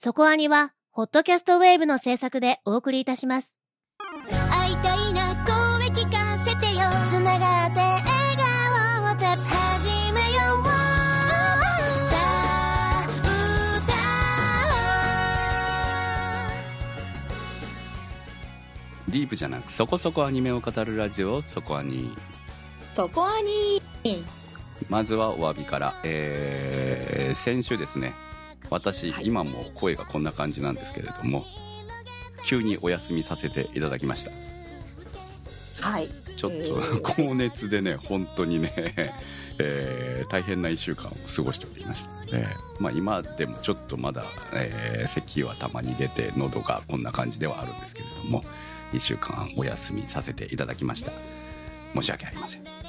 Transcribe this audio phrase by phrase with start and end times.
[0.00, 3.58] そこアニは、ホットキャストウェーブの制作でお送りいたします。
[4.48, 6.82] 会いたいな声聞かせてよ。
[7.04, 8.06] つながって笑
[8.36, 10.64] 顔をて始めよう。
[10.64, 10.70] さ
[12.14, 13.08] あ
[19.08, 22.16] ディープじゃなくそこそこアニメを語るラジオそこアニ
[22.92, 23.82] そこアニ
[24.88, 28.14] まずはお詫びから、えー先週ですね
[28.70, 29.26] 私、はい。
[29.26, 31.44] 今も声がこんな感じなんですけれども
[32.44, 34.30] 急にお休みさせていただきました。
[35.80, 36.08] はい。
[36.36, 37.00] ちょっと、えー。
[37.02, 38.72] 高熱でね本当にね、
[39.58, 42.10] えー大変な1週間を過ごしておりました。
[42.10, 42.46] ので、
[42.78, 48.44] まあ、今でもちょっとまだ、えー咳はたまに出て喉がこんな感じではあるんですけれども
[48.92, 51.12] 1週間お休みさせていただきました。
[51.94, 52.87] 申し訳ありません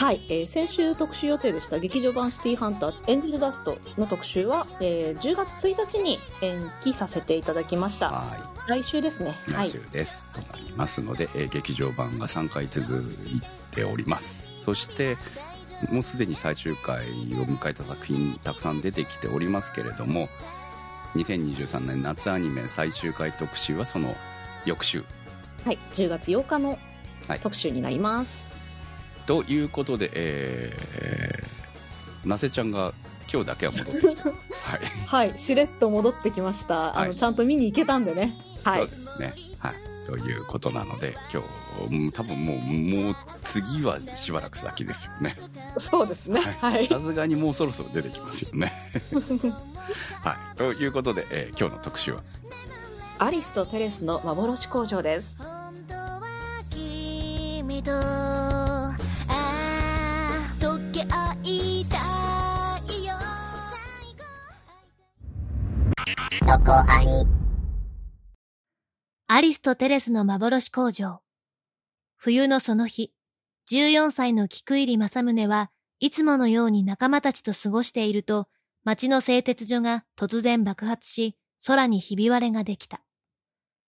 [0.00, 8.10] はい、えー先週特集予定でした劇場版シティハンターエンジェルダストの特集は、えー10月1日に延期させていただきました。
[8.10, 9.36] は来週ですね。
[9.48, 9.68] いはい。
[9.68, 13.42] 来週です、となりますので、えー劇場版が3回続い
[13.72, 14.48] ております。
[14.62, 15.18] そして
[15.90, 20.30] もうすでに最終回を迎えた作品たくさん出てきておりますけれども
[21.14, 24.16] 2023年夏アニメ最終回特集はその
[24.64, 25.04] 翌週。
[25.66, 26.78] はい、10月8日の
[27.28, 27.40] はい。
[27.40, 28.49] 特集になります、
[29.26, 32.92] ということで、えー、なせちゃんが
[33.32, 35.26] 今日だけは戻ってきてますはい。
[35.28, 37.08] はい、しれっと戻ってきました、あはい。
[37.10, 38.34] のちゃんと見に行けたんでね。
[38.64, 38.80] はい。
[38.80, 39.34] そうですね。
[39.58, 39.74] はい。
[40.06, 41.40] ということなので今
[41.88, 45.36] 日うん多分もうもう次はしばらく先ですよね。
[45.78, 46.40] そうですね。
[46.40, 48.72] はい、さすがにもうそろそろ出てきますよね。
[50.22, 50.56] はい。
[50.56, 52.22] ということで、えー今日の特集は？
[53.22, 56.22] アリスとテレスの幻工場です本当は
[56.70, 58.69] 君と
[61.10, 63.14] 溶け合いたいよ
[69.26, 71.20] アリスとテレスの幻工場。
[72.16, 73.12] 冬のその日、
[73.70, 78.48] 14歳の菊入正宗はいつものように仲間たちと過ごしていると、
[78.84, 83.02] 町の製鉄所が突然爆発し、空にひび割れができた。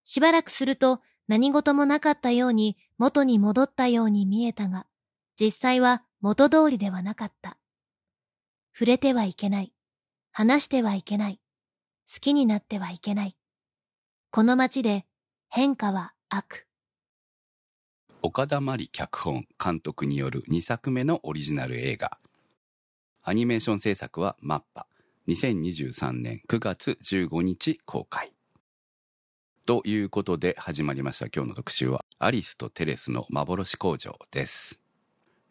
[0.05, 4.87] しばらくすると何事もなかったように元に戻ったように見えたが、
[5.41, 7.59] 実際は元通りではなかった。
[8.72, 9.72] 触れてはいけない。
[10.31, 11.41] 話してはいけない。
[12.09, 13.37] 好きになってはいけない。
[14.31, 15.05] この町で
[15.49, 16.69] 変化は悪。
[18.22, 22.19] 岡田真理脚本監督による2作目のオリジナル映画
[23.25, 24.87] アニメーション制作はマッパ
[25.27, 28.32] 2023年9月15日公開
[29.66, 34.81] ということで始まりました今日の特集はアリスとテレスの幻工場です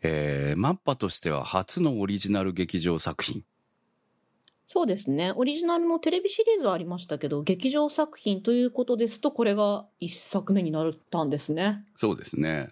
[0.02, 3.44] えー、マッパとしては初のオリジナル劇場作品
[4.68, 12.70] そうですねオリジナルのテレビシリーズはありましたけど劇場作品ということですとこれが1作目になったんですねそうですね。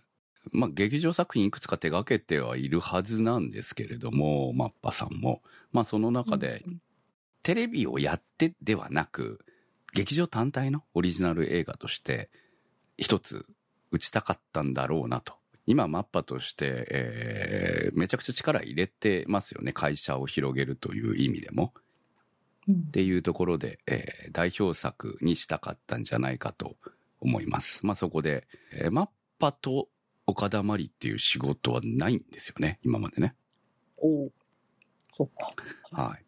[0.52, 5.42] まあ、劇場作品いくつか手がけてはいるはずなんですけれども、マッパさんも。
[5.72, 6.64] まあ、その中で、
[7.44, 9.40] テレビをやってではなく、
[9.94, 12.30] 劇場単体のオリジナル映画として、
[12.98, 13.46] 一つ
[13.92, 15.39] 打ちたかったんだろうなと。
[15.70, 19.72] 今、マッパとして、えーめちゃくちゃ力入れてますよね。
[19.72, 21.74] 会社を広げるという意味でも。
[22.68, 26.76] うんっていうところで、えー代表作にしたかったんじゃないかと
[27.20, 27.86] 思います。
[27.86, 29.90] まあそこで、えーマッパと
[30.26, 33.36] 岡田真理っていう仕事はないんですよね、今までね。
[33.98, 34.32] おお
[35.16, 35.30] そっ
[35.94, 36.26] かはい。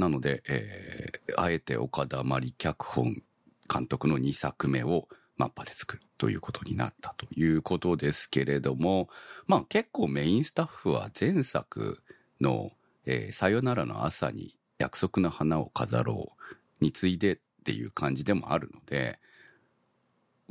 [0.00, 3.20] なので、えーあえて岡田真理脚本
[3.68, 9.08] 監督の2作目をマッパで作るということになったということですけれども、
[9.46, 12.02] まあ結構メインスタッフは前作
[12.40, 12.72] の、
[13.04, 16.32] えーさよならの朝に約束の花を飾ろ
[16.80, 19.18] うに次いでっていう感じでもあるので、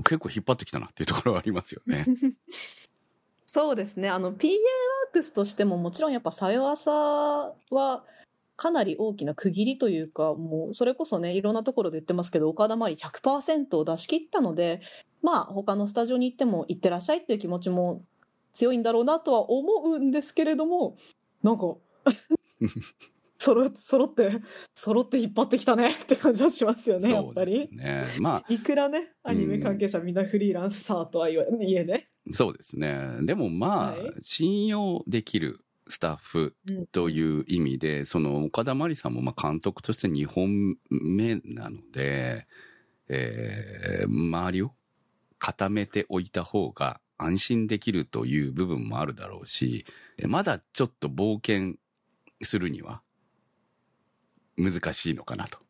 [0.03, 2.05] 結構引っ張ってきたなっていうところはありますよね。
[3.45, 6.91] そうですねあの PA ワークスとしてももちろんやっぱ「さよあさ」
[7.71, 8.03] は
[8.57, 14.81] かなり大きな区切りというかもうそれこそねいろんなところで言ってますけど岡田真理100%を出し切ったので
[15.25, 18.03] まあ他のスタジオに行っても行ってらっしゃいっていう気持ちも
[18.51, 20.97] 強いんだろうなとは思うんですけれども
[21.43, 21.75] なんか
[23.39, 24.39] そろ揃って
[24.73, 27.69] 揃って引っ張ってきたねって感じはしますよねやっぱり。
[27.71, 28.07] ね。
[28.19, 32.07] まあ、いくらねアニメ関係者みんなフリーランサーとはいえね。
[32.31, 32.97] そうですね。
[33.21, 42.47] でもまあ、はい信用できるスタッフうんという意味で、その岡田真理さんもまあ監督として2本目なので、
[43.09, 44.71] えー周りを
[45.39, 49.85] 固めておいた方が安心できるという部分もあるだろうし、
[50.27, 51.77] まだちょっと冒険
[52.41, 53.01] するには
[54.57, 55.65] 難しいのかなと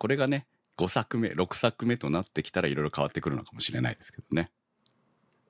[0.00, 0.46] これがね、
[0.78, 4.50] 5作目、6作目となってきたらいろいろ変わってくるのかもしれないですけどね。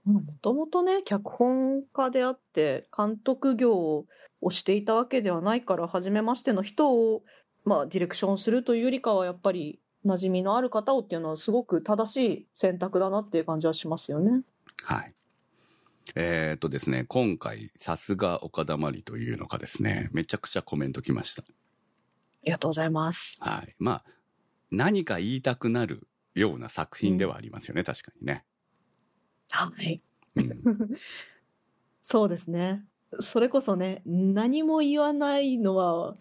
[0.04, 3.76] もともとね、脚本家であって、監督業
[4.40, 7.22] をしていたわけではないから、初めましての人を、
[7.64, 14.42] まあ、ディレクションするというよりかは、やっぱり、馴染みのある方をっていうのは、すごく正しい選択だなっていう感じはしますよね。
[14.82, 15.14] はい。
[16.14, 21.42] えーっとですね、今回、さすが岡田まりというのがですね、めちゃくちゃコメント来ました。
[21.42, 21.46] あ
[22.44, 23.36] りがとうございます。
[23.40, 23.74] はい。
[23.78, 24.04] まあ、
[24.70, 28.44] 何か言いたくなるような作品ではありますよね、確かにね。
[29.50, 30.00] はい。
[30.36, 30.62] うん、
[32.00, 32.84] そうですね。
[33.18, 36.16] それこそね、何も言わないのは、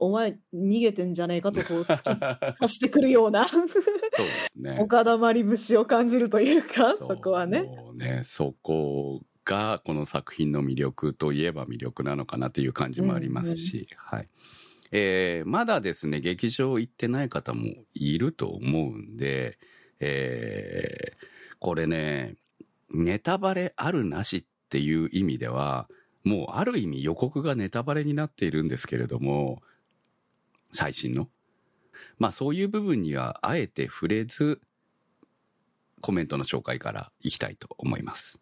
[0.00, 4.78] お前逃げてんじゃねえかとこう 突き刺してくるようなそうですね。
[4.80, 7.64] 岡田まり節を感じるというか、そこはね。
[7.76, 14.28] そうね、そこがこの作品の魅力といえば魅力なのかなっていう感じもありますし、はい。
[14.90, 19.58] えーまだですね、劇場行ってない方もいると思うんで、
[20.00, 22.36] えーこれね、
[22.90, 25.90] ネタバレあるなしっていう意味では、
[26.24, 29.60] もうある意味予告がネタバレになっているんですけれども、
[30.72, 31.28] 最新の。
[32.18, 34.60] まあそういう部分にはあえて触れず、
[36.00, 38.40] コメントの紹介からいきたいと思います。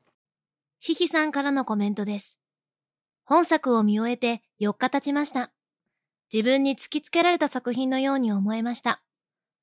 [0.81, 2.39] ひひさんからのコメントです。
[3.25, 5.53] 本作を見終えて4日経ちました。
[6.33, 9.03] 自分に突きつけられた作品のように思えました。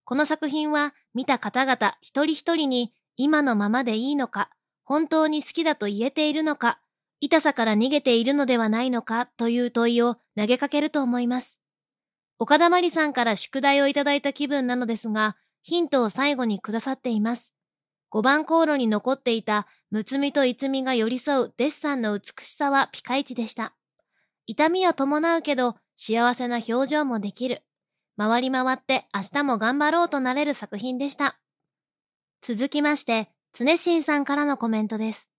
[0.03, 4.49] この作品は見た方々一人一人に今のままでいいのか、
[4.83, 6.79] 本当に好きだと言えているのか、
[7.21, 11.59] 痛さから逃げているのではないのかという問いを投げかけると思います。
[12.37, 17.53] 岡田まりさんから宿題をいただいた気分なのですが、ヒントを最後にくださっています。
[18.11, 23.73] 5番航路に残っていたむつみといつみが寄り添うデッサンの美しさはピカイチでした。
[24.47, 27.63] 痛みは伴うけど幸せな表情もできる。
[28.17, 31.39] 回り回って明日も頑張ろうとなれる作品でした。
[32.41, 35.29] 続きまして、常新さんからのコメントです。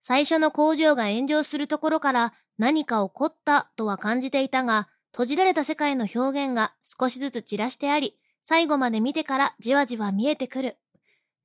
[0.00, 10.76] 最初の工場が炎上するところから何か起こったとは感じていたが、閉じられた世界の表現が少しずつ散らしてあり、最後まで見てからじわじわ見えてくる。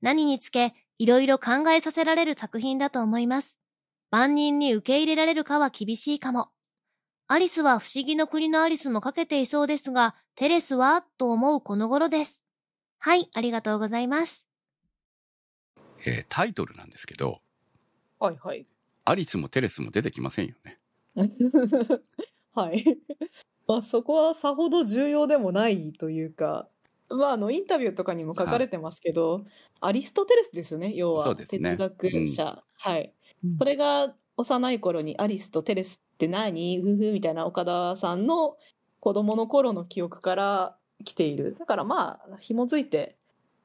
[0.02, 3.60] 何につけ、いろいろ考えさせられる作品だと思います。
[4.10, 6.48] 万人に受け入れられるかは厳しいかも。
[7.28, 12.42] アリスは不思議の国のアリスもかけていそうですが、テレスはと思うこの頃です。
[12.98, 14.48] はい、ありがとうございます。
[16.04, 17.40] えータイトルなんですけど、
[18.18, 18.66] はいはい。
[19.04, 20.78] アリスもテレスも出てきませんよね。
[22.52, 22.84] はい。
[23.70, 26.68] まあそこはさほど重要でもないというか、
[27.08, 29.44] まああのインタビューとかにも書かれてますけど、
[29.80, 32.64] アリストテレスですよね、要は哲学者。
[32.76, 33.12] はい
[33.44, 33.58] うん。
[33.58, 36.80] それが幼い頃にアリスとテレスって何？
[36.80, 38.56] ふふみたいな岡田さんの
[38.98, 41.54] 子供の頃の記憶から来ている。
[41.56, 43.16] だからまあ紐づいて、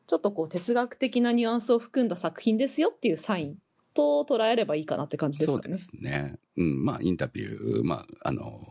[0.06, 3.56] ちょっとこう哲学的なニュアンスを含んだ作品ですよっていうサイン
[3.96, 5.63] と捉えればいいかなって感じですかね。
[5.63, 6.36] そうですね。
[6.57, 8.62] うん、まあインタビュー、まああの、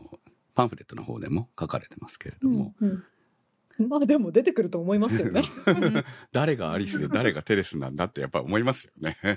[0.55, 3.03] パンフレットの方でも書かれてますけれども、うん
[3.79, 5.43] うん、まあでも出てくると思いますよね。
[6.31, 9.17] 誰がアリスで誰がテレスなんだってやっぱ思いますよね。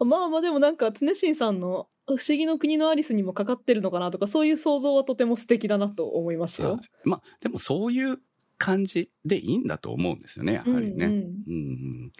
[0.00, 6.80] まあまあでもなんか常新さんの「不思議の国のアリス」にもかかってるのかなとかそういう想像はとても素敵だなと思いますよはい。
[7.04, 8.18] まあでもそういう
[8.58, 11.06] 感じでいいんだと思うんですよね、やはりね。
[11.06, 12.12] うんうん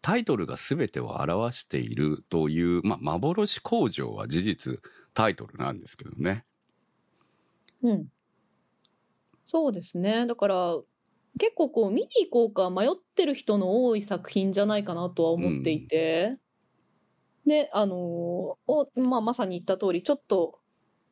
[0.00, 4.80] タイトルが全てを表しているという、まあ、幻工場は事実
[5.14, 6.44] タイトルなんですけどね。
[7.82, 8.08] うん、うん
[9.48, 10.78] そうですねだから
[11.38, 16.36] 結構こう見に行こうか迷ってる人の多い作品じゃないかなとは思っていて、
[17.46, 18.58] であのお
[18.96, 20.58] まあ、まさに言った通りちょっと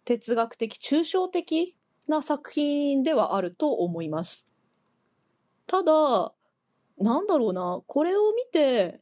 [0.04, 1.76] 哲学的抽象的
[2.08, 4.46] な作品ではあると思います。
[5.66, 6.32] ただ
[6.98, 9.00] なんだろうなこれを見て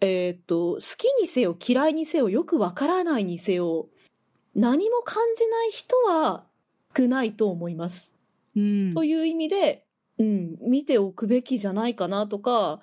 [0.00, 3.88] えーっと好きにせよ嫌いにせよよくわからないにせよ
[4.56, 6.44] 何も感じない人は
[6.96, 8.14] 少ないと思います。
[8.56, 9.84] うんという意味で、
[10.18, 12.80] うん、見ておくべきじゃないかなとか、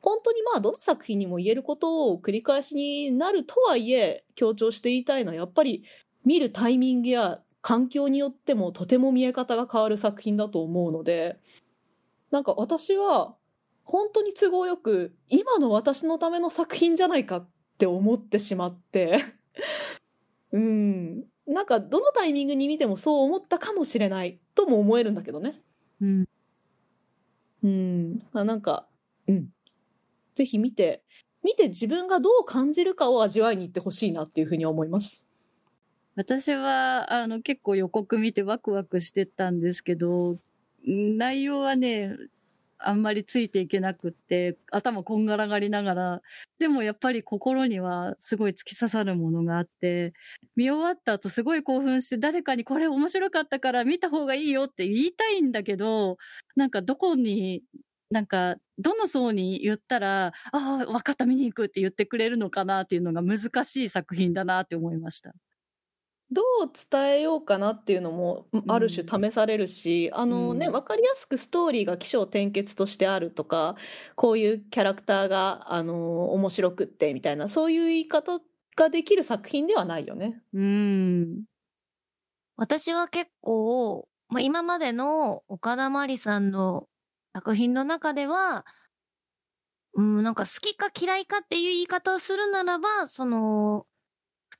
[0.00, 5.84] 本当にまあどの作品にも言えることを繰り返しになるとはいえ、強調して言いたいのはやっぱり
[6.24, 11.38] 見るタイミングや環境によってもとても見え方が変わる作品だと思うので、
[12.30, 13.34] なんか私は
[13.84, 19.22] 本当に都合よく今の私のための作品じゃないかって思ってしまって、
[20.52, 25.60] うん、なんかどのタイミングに見てもそう思ったかもしれないとも思えるんだけどね。
[26.00, 26.24] うん
[27.62, 28.86] うん、あなんか、
[29.26, 29.48] うん。
[30.34, 31.02] ぜひ見て、
[31.42, 35.24] 見て自分がどう感じるかを味わいに行ってほしいなっていうふうに思います。
[36.16, 40.38] 私は、あの、結構予告見てワクワクしてたんですけど、
[40.84, 42.16] 内容はね、
[42.82, 46.22] あんまりついていけなくって、頭こんがらがりながら、
[46.58, 50.12] でもやっぱり心にはすごい突き刺さるものがあって、
[50.56, 56.18] 見終わった後すごい興奮して誰かにこれ面白かったから見た方がいいよって言いたいんだけど、
[56.56, 57.62] なんかどこに、
[58.10, 65.34] なんかどの層に言ったら、ああ、わかった見に行くって言ってくれるのかなっていうのが難しい作品だなって思いました。
[66.32, 73.76] どう伝えようかなっていうのもある種試されるし、あのね、うんわかりやすくストーリーが起承転結としてあるとか、
[74.14, 78.40] こういうキャラクターが、あの、面白くってみたいな、そういう言い方
[78.76, 80.40] ができる作品ではないよね。
[80.52, 81.44] うん。
[82.56, 86.86] 私は結構、まあ、今までの岡田真理さんの
[87.34, 88.64] 作品の中では、
[89.94, 93.86] うん、なんか好きか嫌いかっていう言い方をするならば、その、好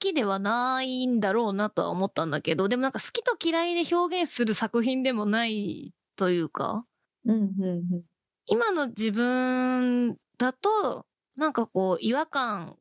[0.00, 6.87] きではないんだろうなとは思ったんだけど、でもなんか好きと嫌いで表現する作品でもないというか、
[7.25, 8.04] うん、うん、うん。
[8.47, 12.76] 今の自分だと、なんかこう、違和感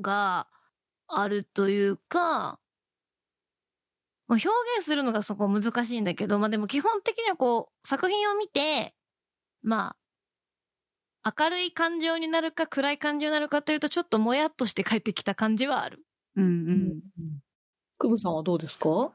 [0.00, 0.48] が
[1.06, 2.58] あるというか、
[4.28, 4.48] まあ、表
[4.78, 8.94] 現するのがそこ難しいんだけど、まあでも基本的にはこう、作品を見て、
[9.62, 9.96] ま
[11.24, 16.04] あ、明るい感情になるか暗い感情になるかというと、ちょっともやっとして帰ってきた感じはある。
[16.36, 16.54] うんううん
[16.88, 17.00] ん。
[17.98, 19.12] クムさんはどうですか？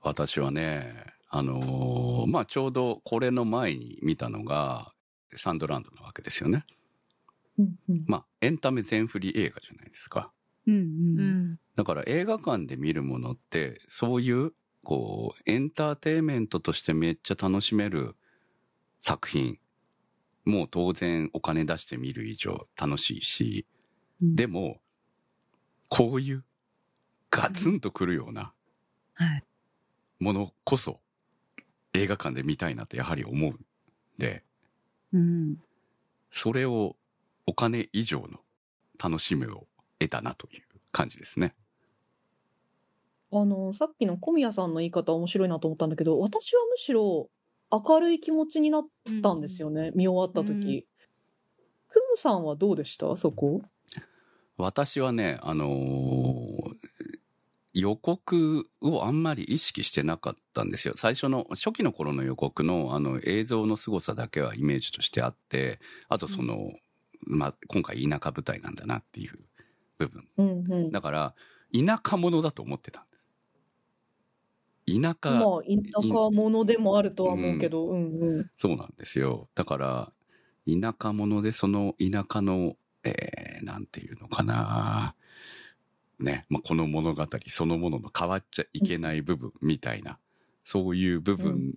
[0.00, 4.92] 私はね、あのーまあ、ちょうどこれの前に見たのが、
[5.34, 6.64] サンドランドなわけですよね。
[7.58, 8.04] うん、うん。
[8.06, 10.32] まあ、エンタメ全振り映画じゃないですか。
[10.66, 11.20] うんううん。
[11.52, 11.60] ん。
[11.74, 14.52] だから映画館で見るものって、そういう、
[14.84, 18.16] こう、エンターテインメントとしてめっちゃ楽しめる
[19.02, 19.58] 作品。
[20.44, 23.66] もう当然お金出して見る以上楽しいし、
[24.22, 24.80] でも、
[25.88, 26.44] こういう
[27.30, 28.52] ガツンとくるような
[29.14, 29.44] はい。
[30.20, 31.00] ものこそ
[31.94, 33.58] 映画館で見たいなとやはり思うん
[34.18, 34.44] で、
[35.12, 35.56] うん。
[36.30, 36.96] それを
[37.46, 38.40] お金以上の
[39.02, 39.66] 楽しみを
[39.98, 41.54] 得たなという感じですね。
[43.32, 47.30] あの、さっきの小宮さんの言い方面白いなと思ったんだけど、私はむしろ
[47.70, 48.86] 明るい気持ちになっ
[49.22, 50.86] たんですよね、見終わったうん時。
[51.88, 53.16] クムさんはどうでした？
[53.16, 53.62] そこ
[54.58, 56.88] 私はね、あのー
[57.74, 60.94] 予告をあんまり意識してなかったんですよ。
[60.96, 66.72] 最初の、初期の頃の予告のあの映像の凄さだけはイメージとしてあって、あとその、
[67.20, 69.38] まあ、今回田舎舞台なんだなっていう
[69.98, 70.28] 部分。
[70.38, 70.90] うんうん。
[70.90, 71.34] だから、
[71.72, 73.16] 田舎者だと思ってたんで
[74.86, 75.00] す。
[75.00, 78.50] 田舎、まあ、田舎者でもあるとは思うけど、うんうん。
[78.56, 79.48] そうなんですよ。
[79.54, 80.12] だから、
[80.66, 85.14] 田舎者でその田舎の、えー、なんていうのかな。
[86.18, 90.18] ね、まあ、この物語そのものの変わっちゃいけない部分みたいな、
[90.64, 91.74] そういう部分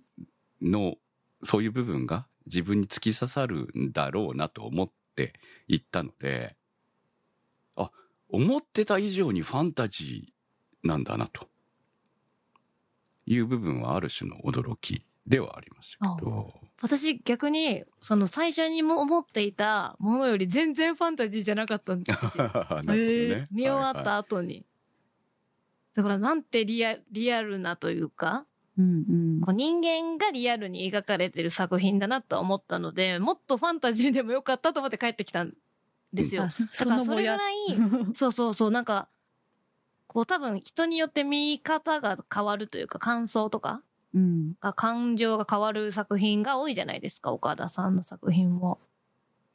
[0.60, 0.96] の、
[1.44, 5.34] そういう部分が自分に突き刺さるんだろうなと思って
[5.68, 6.56] 行ったので、
[7.76, 7.90] あ、
[8.28, 11.46] 思ってた以上にファンタジーなんだなと。
[13.26, 16.52] いう部分はある種の驚きではありましたけど。
[16.80, 22.50] 私逆に、その最初にも思っていたものより全然ファンタジーじゃなかったんですよ。
[23.52, 24.64] 見終わっはいた後に。
[25.94, 28.46] だからなんてリアリアルなというか、
[28.78, 29.40] うんうん。
[29.40, 35.54] こう人間がリアルに描かれてる作品だなと思ったので、もっとファンタジーでもよかったと思って帰ってきたん
[36.12, 36.44] ですよ。
[36.44, 37.54] あだからそれぐやらい、
[38.14, 39.08] そうそうそう、なんか、
[40.06, 43.82] こう多分人によって見方が変わるというか、感想とか
[44.14, 44.54] うん。
[44.60, 48.78] が、感情が変わる作品が多いじゃないですか、岡田さんの作品も。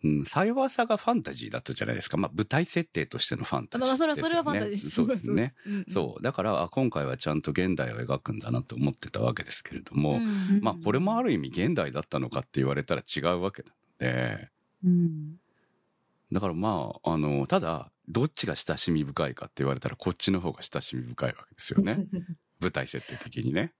[0.03, 2.17] うん、さ弱さがファンタジーだったじゃないですか。
[2.17, 4.29] まあ、舞台設定としてのファンタジーまあ、それは、ですよね。
[4.29, 4.89] それはファンタジーです。
[4.91, 5.55] そうですね。。
[5.65, 6.23] うんそう。
[6.23, 13.75] だから、あ、今回はちゃんと現代を描くんだなと思ってたわけですけれども、うんまあ、これもある意味現代だったのかって言われたら違うわけなの
[14.37, 14.49] で、
[14.85, 15.37] うん。
[16.31, 22.05] だからまあ、あの、ただ、どっちが親しみ深いかって言われたら、こっちの方が親しみ深いわけですよね。
[22.61, 23.73] 舞台設定的にね。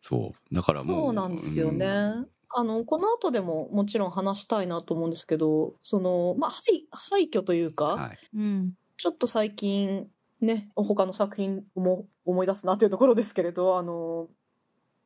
[0.00, 0.54] そう。
[0.54, 0.86] だからもう。
[0.86, 1.86] そうなんですよね。
[1.86, 1.90] う
[2.20, 8.18] んあの、この後でももちろん話したいなと思うんですけど、その、まあ、廃廃墟というか、はい。
[8.34, 8.72] うん。
[8.96, 10.08] ちょっと最近
[10.40, 14.28] ね、他の作品も思い出すなというところですけれど、あの、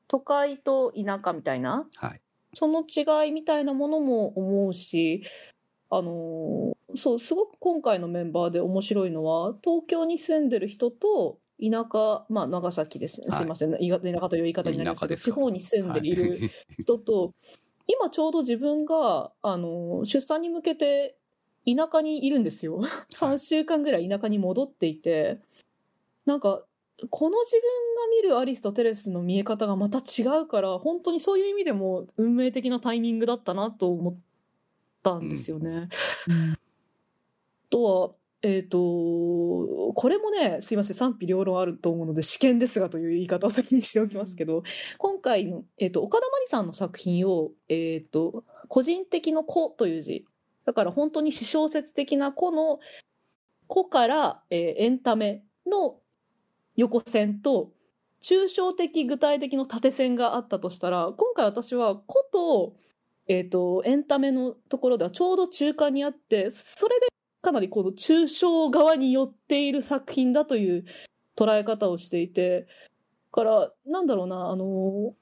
[0.09, 2.21] 都会と田舎みたいな、はい。
[2.55, 5.25] その違いみたいなものも思うし、
[5.91, 13.77] あの、そう、すごく今回のメンバーで面白いのは、東京に住んでる人と、田舎、まあ長崎ですすいません。
[13.81, 16.51] いが田舎という言い方になりますけど、地方に住んでいるはい。
[16.83, 17.33] 人と、
[17.87, 21.17] 今ちょうど自分が、あの、出産に向けて
[21.67, 22.81] 田舎にいるんですよ。
[23.11, 25.41] 3週間ぐらい田舎に戻っていて、
[26.27, 26.65] なんか、
[27.11, 27.63] この自分
[27.97, 34.15] が見るアリスとテレスの見え方がまた違うから本当にそういう意味でも運命的なタイミングだったなと思っ
[35.03, 35.89] たんですよね。
[36.29, 36.53] うん。
[36.53, 36.59] あ
[37.71, 38.11] とは
[38.43, 38.79] えっ、と
[39.95, 44.65] これもねすいません賛否両論あると思うので試験ですがという言い方を先にしておきますけど
[44.99, 50.25] 今回の、えー、と岡田真理さんの作品を、えー、と個人的の「子」という字
[50.65, 52.81] だから本当に私小説的な「子」の
[53.69, 56.01] 「子」から、えーエンタメの
[56.75, 57.71] 横線と
[58.23, 62.77] 抽象的具体的の縦線があったとしたら今回私は「子」と,、
[63.29, 67.12] えー、とエンタメのところではちょうど中間にあってそれで
[67.43, 70.85] かなりこの抽象側に寄っている作品だという
[71.37, 72.67] 捉え方をしていてだ
[73.33, 75.15] からなんだろうなあの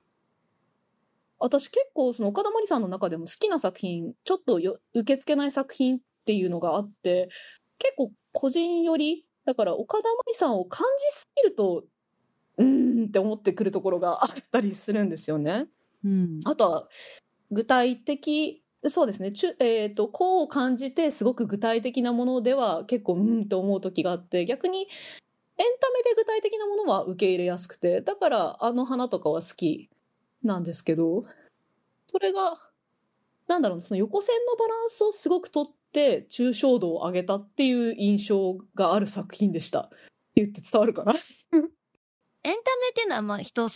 [1.38, 7.30] 私結構その岡田真理さんの中でも好きな作品ちょっとよ受け付けない作品っていうのがあって
[7.78, 11.84] 結構個人寄りだから岡田真理さんを感じすぎると
[12.58, 15.66] うーんって思ってくるところがあったりするんですよね。
[16.04, 16.88] うんあとは
[17.50, 24.86] 具体的そうですねちゅ、えー、とこう感じてすごく具体的なものでは結構うんって思う時があって逆にエン
[25.78, 29.90] タメで具体的なものは受け入れやすくてだからあの花とかは好き
[30.42, 31.24] なんですけど
[32.10, 32.58] それが
[33.46, 39.90] なんだろうその横線のバランスをすごくとって抽象度を上げたっていう印象がある作品でした。
[40.36, 41.12] 言って伝わるかな？
[41.12, 41.20] エン
[41.52, 42.52] タメ
[42.90, 43.68] っていうのはまあ人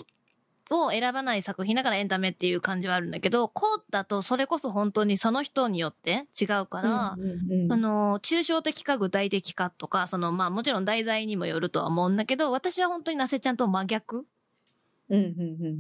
[0.83, 14.27] を選ばない作品だからエンタメっていう感じはあるんだけど、こうだとそれこそ本当にその人によって違うから、うんうんうんあの、抽象的か具体的かとか、その、まあもちろん題材にもよるとは思うんだけど、私は本当になせちゃんと真逆。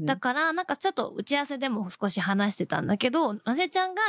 [0.05, 4.03] だから、なんかちょっと打ち合わせでも少し話してたんだけど、なせちゃんが、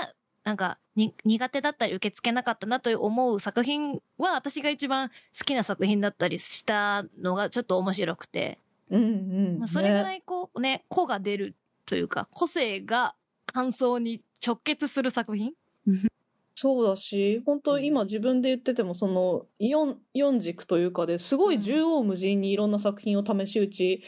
[0.44, 5.16] なんかに、苦手だったり受け付けなかったなと思う作品は、私が一番好
[5.46, 9.08] きな作品だったりしたのがちょっと面白くて、うんう
[9.56, 9.60] ん。
[9.60, 13.16] まあ、それぐらねいこうね、個が出るというか、個性が
[13.46, 15.54] 感想に直結する作品？
[16.56, 24.04] そうだし本当今自分で言っててもその 4, 4軸というかですごい縦横無尽にいろんな作品を試し打ち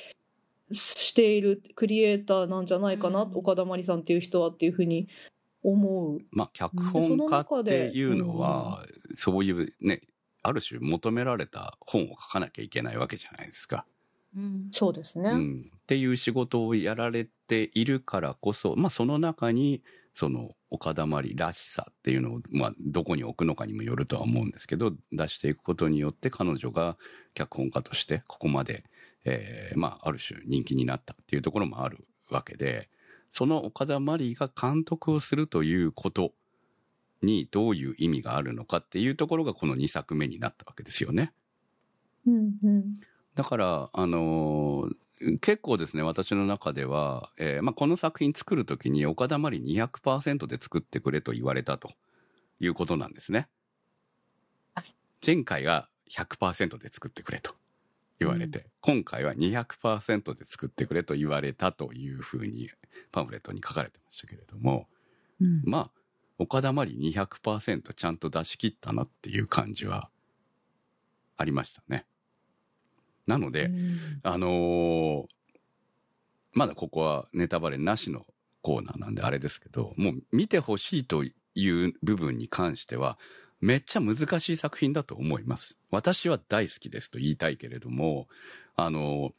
[0.71, 3.35] しているクリエイターなんじゃないかな、うん。
[3.35, 5.07] 岡田真理さんっていう人はっていうふうに
[5.63, 6.19] 思う。
[6.31, 8.85] まあ、脚本家っていうのは、
[9.15, 10.01] そういうね、
[10.43, 13.85] ある種求められた本を書かなきゃいけないわけじゃないですか。
[14.35, 14.67] うん。
[14.71, 15.29] そうですね。
[15.29, 19.81] うん、っていう仕事をやられているからこそ、まあ、その中に
[20.13, 26.97] その岡田まりらしさっていうのを、まあ、どこに置くのかにもよるとは思うんですけど出していくことによって彼女が
[27.35, 28.83] 脚本家としてここまで、
[29.25, 32.89] えーまあ、ある種人気になったっていうところもあるわけで
[33.29, 36.31] その岡田まりが監督をするということ
[37.21, 41.31] にどういう意味があるのかっていうところがこの2作目になったわけですよね。
[42.25, 42.99] うんうん
[43.37, 44.95] だから、あのー
[45.41, 51.93] 結構ですね、私の中では、えーまあ、この作品作るときに岡田まり200%で作ってくれと言われたと
[52.59, 53.47] いうことなんですね。
[55.25, 57.55] 前回が100%で作ってくれと
[58.19, 62.69] 言われて、今回は200%で作ってくれと言われたというふうに
[63.11, 64.87] パンフレットに書かれてましたけれども、
[65.41, 65.91] うんまあ、
[66.37, 70.11] 岡田まり200%ちゃんと出し切ったなっていう感じは
[71.37, 72.05] ありましたね。
[73.27, 75.25] なので、うんあのー
[76.53, 78.25] まだここはネタバレなしの
[78.63, 83.19] コーナーなんであれですけど、もう見てほしいという部分に関しては、
[83.61, 85.77] めっちゃ難しい作品だと思います。
[85.91, 88.27] 私は大好きですと言いたいけれども、
[88.75, 89.31] あのー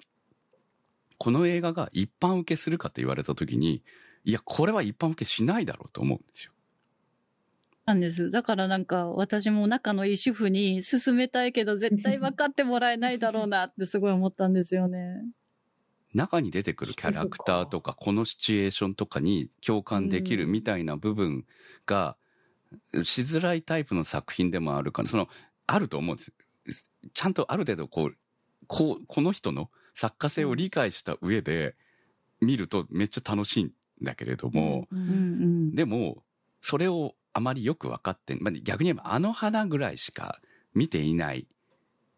[1.21, 3.83] この映画が一般受けするかと言われた時に、
[4.25, 6.53] いや、これは一般受けしないだろうと思うんですよ。
[7.89, 8.31] なんです。
[8.31, 15.25] だからなんか私も仲のいい主婦に勧めたいけど絶対分かってもらえないだろうなってすごい思ったんですよね。
[16.13, 21.47] 中に出てくるキャラクターとかこのシチュエーションとかに共感できるみたいな部分
[21.87, 22.17] が
[23.05, 25.29] しづらいタイプの作品でもあるからその
[25.67, 28.15] あると思うんですちゃんとある程度こう
[28.67, 31.75] こうこの人の作家性を理解した上で
[32.41, 33.71] 見るとめっちゃ楽しいん
[34.03, 34.87] だけれども、
[35.73, 36.23] でも
[36.61, 40.41] それをあまりよく分かって、まあ、逆に言えばあの花ぐらいしか
[40.75, 41.47] 見ていない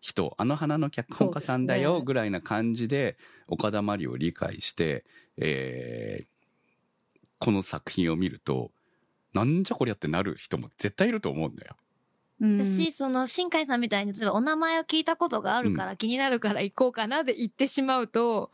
[0.00, 5.04] 人あの花の脚本家さんだよぐらいな感じで岡田真理を理解して、
[5.36, 6.30] えー
[7.42, 8.70] この作品を見ると
[9.32, 11.74] なんじゃこりゃってなる人も絶対いると思うんだよ。
[12.40, 12.66] うん。
[12.66, 18.50] 私、その、新海さんみたいに、例えばお名前を聞いたことがあるから、気になるから行こうかなで言ってしまうと、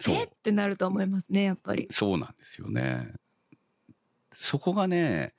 [0.00, 1.88] そうえってなると思いますね、やっぱり。
[1.90, 3.12] そうなんですよね。
[4.32, 5.34] そこがね、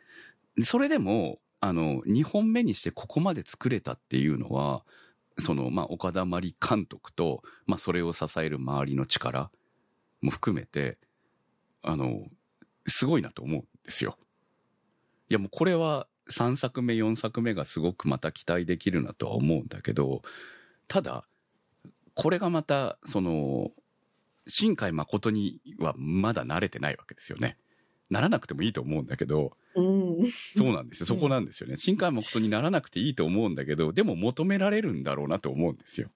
[0.63, 4.83] それでも、あの、2本目にしてここまで作れたっていうのは、
[5.37, 9.51] その、まあ、岡田真理監督と、まあ、それを支える周りの力
[10.21, 10.97] も含めて、
[11.81, 12.27] あの、
[12.87, 14.17] すごいなと思うんですよ。
[15.29, 20.21] いや、もうこれは3作目、4作目がすごくまた期待できるなとは思うんだけど、
[20.87, 21.25] ただ、
[22.15, 23.71] これがまた、その、
[24.47, 27.57] 新海誠にはまだ慣れてないわけですよね。
[28.09, 30.31] ならなくてもいいと思うんだけど、うん。
[30.55, 31.05] そうなんですよ。
[31.05, 31.77] そこなんですよね。
[31.77, 36.09] 新海誠にならなくていいと思うんだけど、でも求められるんだろうなと思うんですよ。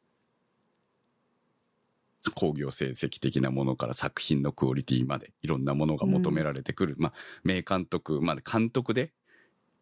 [2.36, 6.96] 工業成績的なものから作品のクオリティまでいろんなものが求められてくる。
[6.98, 9.12] まあ、名監督、まあ監督で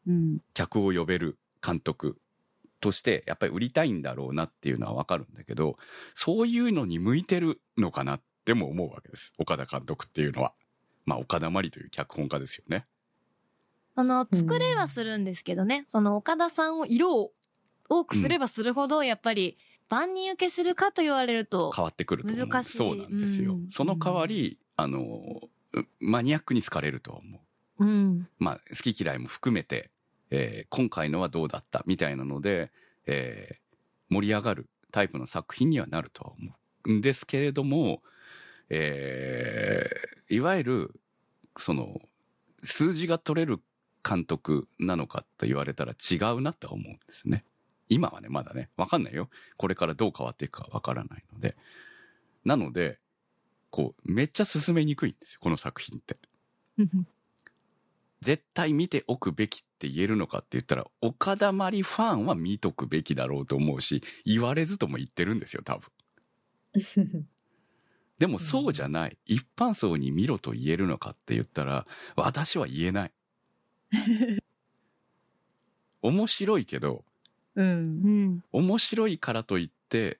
[0.07, 0.39] うん。
[0.53, 2.17] 客を呼べる監督
[2.79, 5.77] としてやっぱり売りたいんだろうなっていうのはわかるんだけど、
[6.15, 9.33] そういうのに向いてるのかなっても思うわけです。
[9.37, 10.53] 岡田監督っていうのは。
[11.05, 12.85] まあ、岡田真理という脚本家ですよね。
[13.95, 17.33] その、作れはするんですけどね、その岡田さんを色を
[17.89, 19.57] 多くすればするほど、やっぱり
[19.89, 22.47] 万人受けするかと言われると、変わってくると思う。
[22.47, 22.77] 難しい。
[22.77, 23.69] そうなんですよ、うん。
[23.69, 27.37] その代わりあのうマニアックに好かれるとは思
[27.79, 27.85] う。
[27.85, 28.29] うん。
[28.39, 29.91] まあ好き嫌いも含めて、
[30.29, 32.71] えー今回のはどうだったみたいなので、
[33.05, 33.61] えー
[34.09, 36.53] 盛り上がるタイプの作品にはなるとは思
[36.85, 38.01] うんですけれども、
[38.69, 41.01] えーいわゆる
[41.57, 42.01] その
[42.63, 43.59] 数字が取れる
[44.07, 47.43] 監督なのかと言われたら違うなとは思うんですね。
[47.89, 49.29] 今はね、まだね、わかんないよ。
[49.57, 51.57] これからどう変わっていくかわからないので。
[52.45, 52.99] なので、
[53.69, 56.17] こう、めっちゃ進めにくいんですよ、この作品って。
[58.21, 65.89] 絶対見ておくべきって言えるのかって言ったら、岡田まりファンは見とくべきだろうと思うし、言われずとも言ってるんですよ、多分。
[68.21, 69.17] でもそうじゃない。
[69.25, 73.11] 一般層に見ろと言えるのかって言ったら、私は言えない。
[76.03, 77.03] 面白いけど、
[77.55, 77.65] うん。
[77.65, 78.43] うん。
[78.51, 80.19] 面白いからといって、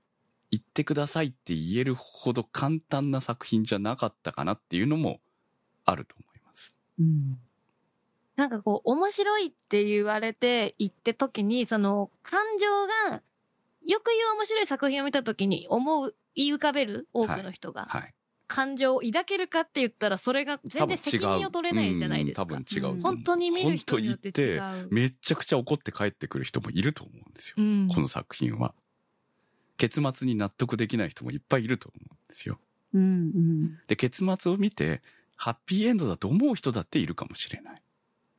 [0.49, 5.19] 言ってくださいって言えるほど簡単な作品じゃなかったかなっていうのも
[5.85, 6.75] あると思います。
[6.99, 7.39] うん。
[8.35, 13.21] なんかこう、面白いって言われて言って時に、その、感情が、
[13.83, 17.07] よく言う面白い作品を見た時に思う、言い浮かべる？
[17.13, 18.13] 多くの人が、はい。
[18.47, 22.41] 感情を抱けるかって言ったら、それが全然責任を取れないじゃないですか。
[22.41, 22.95] 多分違う。
[22.95, 24.59] うん本当に見る人によって違う。
[24.59, 27.55] 本当言って、めちゃくちゃ怒って帰ってくる人もいると思うんですよ。
[27.57, 27.87] うん。
[27.87, 28.73] この作品は。
[29.77, 32.59] 結末に納得できない人もいっぱいいると思うんですよ。
[32.93, 33.01] うん。
[33.01, 33.79] うん。
[33.87, 35.01] で、結末を見て、
[35.37, 37.81] ハッピーエンドだと思う人だっているかもしれない。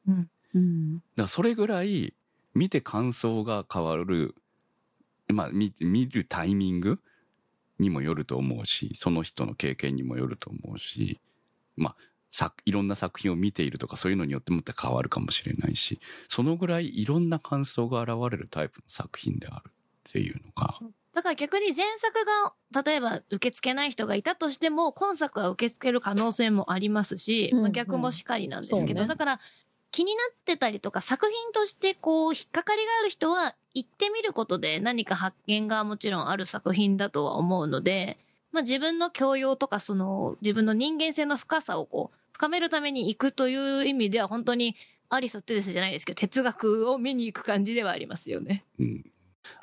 [0.09, 0.97] うん。
[0.97, 2.13] だからそれぐらい
[2.55, 4.35] 見て感想が変わる、
[5.29, 7.01] まあ見見るタイミング
[7.83, 11.21] にもよると思うし、その人の経験にもよると思うし、
[11.77, 11.97] まあ
[12.31, 19.73] さいろんな作品を見ているとかそういうのによってもって変わるかもしれないし、そのぐらいいろんな感想が現れるタイプの作品であるっ
[20.12, 20.79] ていうのが、
[21.14, 27.62] だから逆に前作が、例えば受け付けない人がいたとしても、今作は受け付ける可能性もありますし、うんうん。
[27.64, 29.07] まあ、逆もしかりなんですけど、ね。
[29.07, 29.40] だから
[29.93, 38.19] 気になってたりとか作品としてこう引っかかりがある人は行ってみることで何か発見がもちろんある作品だとは思うので、
[38.51, 44.75] まあ自分の教養とかその自分の人間性の深さをこう深めるために行くという意味では本当に
[45.11, 48.65] アリステレスじゃないですけど哲学を見に行く感じではありますよね。
[48.81, 49.13] うん。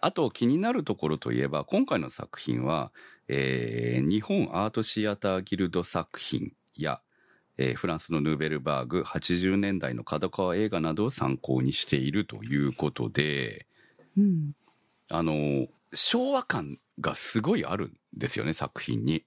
[0.02, 2.92] あと気になるところといえば、今回の作品は、
[3.28, 7.02] えー日本アートシアターギルド作品や、
[7.62, 13.68] えーフランスのヌーベルバーグ80年代の角川映画などを参考にしているということで、
[14.18, 14.54] うん。
[15.12, 19.26] あの、昭和感がすごいあるんですよね、作品に。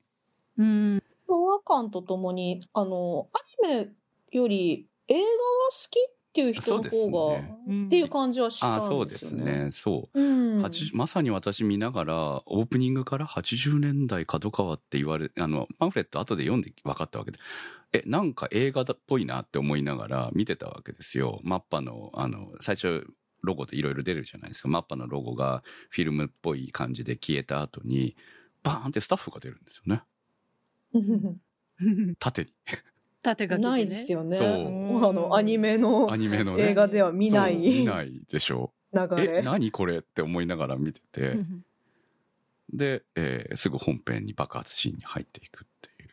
[0.56, 1.02] うん。
[1.28, 3.92] 昭和感とともに、あの、アニメ
[4.30, 9.64] より映画が好きっていう人の方が、ねうんっていう感じはしたああ、そうんでですね。
[9.64, 9.70] ね。
[9.70, 10.20] そう。
[10.20, 10.62] うん。
[10.62, 17.38] 80まさに私見ながら、オープニングから80年代角川って言われ、あの、パンフレット後で読んで分かったわけで、
[17.92, 21.40] え、なんか映画っぽいなって思いながら見てたわけですよ。
[21.42, 23.06] マッパの、あの、最初、
[23.42, 24.68] ロゴといろいろ出るじゃないですか。
[24.68, 28.16] マッパのロゴがフィルムっぽい感じで消えた後に、
[28.62, 30.02] バーンってスタッフが出るんですよね。
[32.18, 32.52] 縦に。
[33.22, 33.62] 縦書きで、ね。
[33.62, 34.36] ないですよね。
[34.36, 34.48] そう
[35.08, 36.70] あの、アニメのアニメのね。
[36.70, 39.20] 映画では見なそう見いないでしょ流う。
[39.20, 39.42] え、れ。
[39.42, 41.36] 何これって思いながら見てて、
[42.72, 46.10] で、えーすぐ本編に爆発シーンに入っていくっていう。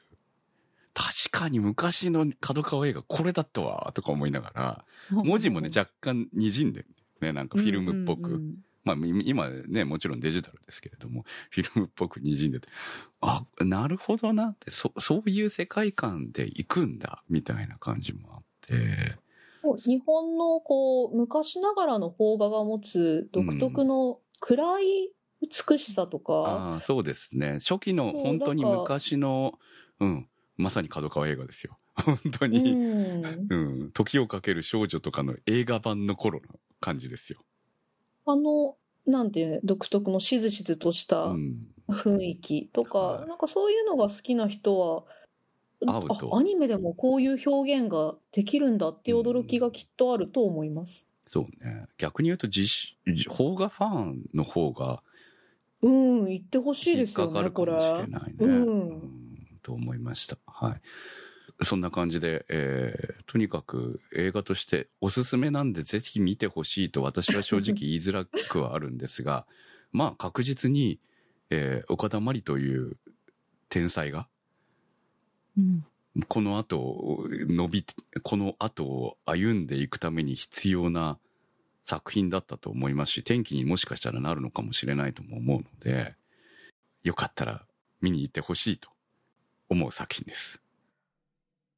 [0.93, 6.87] 確かに昔の角川映画これだったわ、とか思いながら、文字もね、若干滲んでる
[7.21, 7.33] ね。
[7.33, 8.29] なんかフィルムっぽく。
[8.29, 8.55] うんうん
[8.89, 12.67] まあ、み今ね、もちろんデジタルですけれども、 フィルムっぽく滲んでて、
[13.21, 19.17] あ、なるほどなって、そ、そういう世界観で行くんだ、みたいな感じもあって、
[19.86, 27.60] 日本のこう、昔ながらの邦画が持つ独特の暗い美しさとか、ああ、そうですね。
[27.60, 29.60] 初期の本当に昔の、
[29.99, 31.78] うん、まさに角川映画ですよ。
[31.95, 37.39] 本当うに、ん、うん、時をかける少女とかの映画版の頃の感じですよ。
[38.31, 41.67] あの、なんていうね、独特のしずしずとしたうん。
[41.89, 45.03] 雰囲気とか、はいなんかそういうのが好きな人は、
[45.87, 46.01] あ、
[46.33, 51.07] アニメでもこういう表現ができるんだっていう驚きがきっとあると思います。
[51.25, 51.87] そうね。
[51.97, 52.95] 逆に言うと、実、
[53.35, 55.01] 邦画ファンの方が
[55.81, 57.71] うん、言ってほしいですよね、これ。
[57.71, 58.35] もしれないね。
[58.39, 59.19] うん
[59.61, 60.37] と思いました。
[60.47, 60.81] はい。
[61.61, 69.45] そんな感じで、えーとにかく映画としておすすめなんでぜひ見てほしいと私は正直言いづらくはあるんですが、
[69.91, 70.99] まあ確実に、
[71.49, 72.97] えー岡田真理という
[73.69, 74.27] 天才が、
[75.57, 75.85] うん。
[76.27, 77.85] この後、伸び、
[78.23, 81.19] この後を歩んでいくために必要な
[81.83, 86.15] 作品だったと思いますし、天気にもしかしたらなるのかもしれないとも思うので、
[87.03, 87.65] よかったら
[88.01, 88.89] 見に行ってほしいと
[89.69, 90.61] 思う作品です。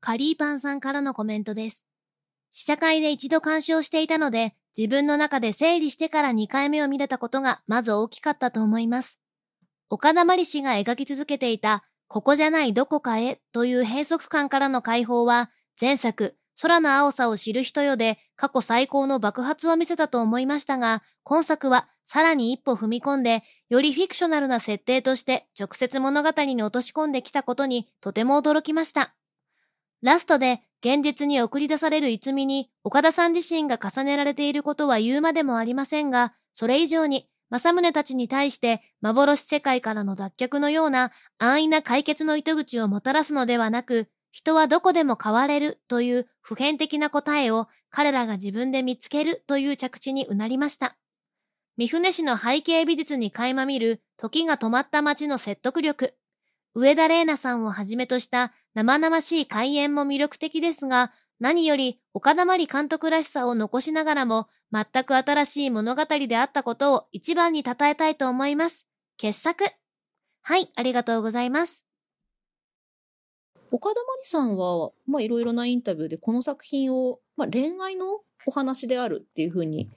[0.02, 1.86] カリーパンさんからのコメントです。
[2.50, 9.20] 試写会で一度鑑賞していたので、自分の中で整理してから2回目を見れたことがまず大きかったと思います。
[9.90, 29.14] 岡田真理氏が描き続けていた、ここじゃないどこかへという閉塞感からの解放は、前作、空の青さを知る人よで過去最高の爆発を見せたと思いましたが、今作はさらに一歩踏み込んで、よりフィクショナルな設定として直接物語に落とし込んできたことにとても驚きました。
[30.02, 50.98] ラストで現実に送り出される逸見に岡田さん自身が重ねられていることは言うまでもありませんが、それ以上に政宗たちに対して幻世界からの脱却のような安易な解決の糸口をもたらすのではなく、人はどこでも変われるという普遍的な答えを彼らが自分で見つけるという着地にうなりました。
[51.78, 56.16] 三船氏の背景美術に垣間見る時が止まった街の説得力。
[56.74, 68.88] 上田玲奈さんをはじめとした生々しい開演も魅力的ですが、何より岡田真理監督らしさを残しながらも、全く新しい物語であったことを一番に称えたいと思います。
[69.18, 69.66] 傑作。
[70.44, 71.86] はい、ありがとうございます。
[73.72, 79.90] 岡田真理さんは、まあ、いろいろなインタビューでこの作品を、まあ、恋愛のお話であるっていうふうに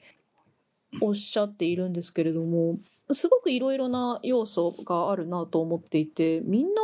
[1.00, 2.78] おっしゃっているんですけれども
[3.12, 6.82] すごくいろいろな要素があるなと思っていてみんな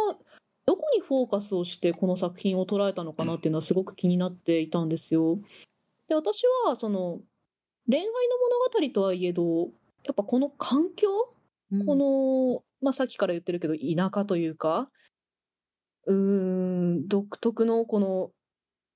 [0.70, 5.40] どこにフォーカスをしてこの作品を捉えたのかなっていうのはすごく気になっていたんですよ。
[6.09, 7.18] で私はその
[7.88, 8.11] 恋愛の
[8.78, 9.64] 物語とはいえど
[10.04, 11.09] やっぱこの環境
[11.85, 14.88] この、まあ、さっきから言ってるけど田舎というか
[16.06, 18.30] うーん独特のこの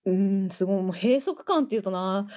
[0.04, 2.28] うーんすごいもう閉塞感っていうとな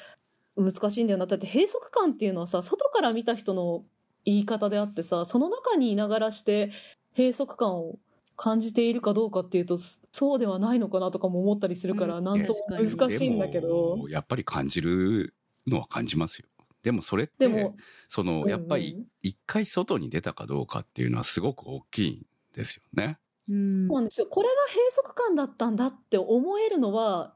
[0.55, 3.81] 難しいんだよなだって閉塞感っていうのはさ外から見た人の
[4.25, 6.71] 言い方であってさその中にいながらして
[7.15, 7.99] 閉塞感を
[8.37, 12.23] 感じているかどうかっていうとそうではないのかなとかも思ったりするから、うん。
[12.23, 15.33] なんとも難しいんだけでどもやっぱり感じる
[15.65, 16.47] のは感じますよ。
[16.83, 17.75] でもそれって、でも
[18.07, 23.17] その、やっぱり一回外に出たかどうかっていうのはすごく大きいんですよね。
[23.49, 23.87] うん。
[23.87, 24.27] そうなんですよ。
[24.27, 27.33] これが閉塞感だったんだって思えるのは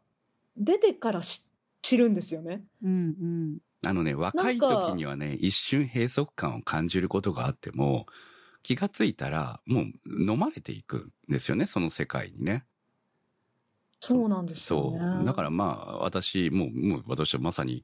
[0.55, 1.41] 出てから知
[1.81, 2.63] 知るんですよね。
[2.83, 3.57] うんうん。
[3.85, 8.05] あのね、若い時にはね、一瞬閉塞感を感じることがあっても、
[8.63, 9.86] 気がついたら、もう
[10.32, 12.65] 飲まれていくんですよね、その世界にね。
[14.00, 15.21] そうなんですよそね。
[15.21, 15.26] う。
[15.26, 17.84] だからまあ、私、もう、もう私はまさに、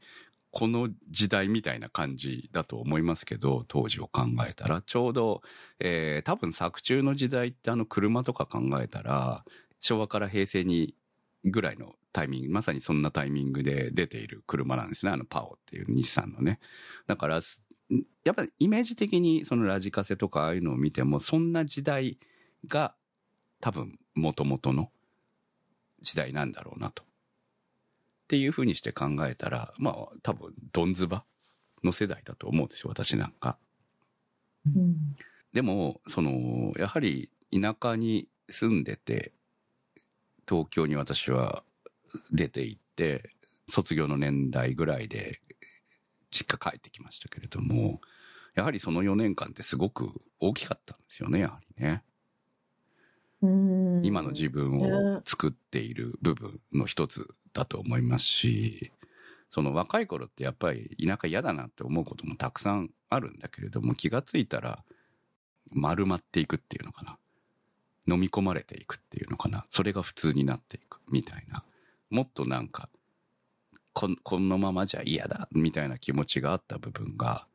[0.50, 5.42] この時代みたいな感じだと思いますけど、当時を考えたら、ちょうど、
[5.80, 9.46] えー、多分作中の時代ってあの車とか考えたら、
[9.80, 10.96] 昭和から平成に
[11.46, 15.12] ぐらいのタイミング、まさにそんなタイミングで出ている車なんですね。
[15.12, 16.60] あのパオっていう日産のね。
[17.06, 17.62] だから、す
[18.24, 22.18] やっぱりイメージ的にそのラジカセとかああいうのを見ても、そんな時代
[22.68, 22.94] が
[23.62, 24.92] 多分元々の
[26.02, 27.04] 時代なんだろうなと。
[27.04, 27.06] っ
[28.28, 31.24] ていうふうにして考えたら、まあ多分ドンズバ
[31.84, 33.58] の世代だと思うんですよ、私なんか。
[34.66, 35.16] うん
[35.54, 39.34] でも、その、やはり田舎に住んでて、
[40.48, 41.64] 東京に私は
[42.32, 43.32] 出て行って、
[43.68, 45.42] 卒業の年代ぐらいで
[46.32, 48.02] 実家帰ってきましたけれども、
[48.56, 50.10] やはりその4年間ってすごく
[50.40, 52.04] 大きかったんですよね、やはりね。
[53.42, 58.92] うん今の自分を作っている部分の一つだと思いますし、
[59.50, 64.84] その若い頃ってやっぱり田舎嫌だなって思うこともたくさんあるんだけれども、気がついたら
[65.72, 67.18] 丸まっていくっていうのかな。
[68.10, 69.66] 飲み込まれていくっていうのかな。
[69.70, 71.64] それが普通になっていくみたいな。
[72.10, 72.90] もっとなんか、
[73.98, 77.48] こんこのままじゃ嫌だみたいな気持ちがあった部分が、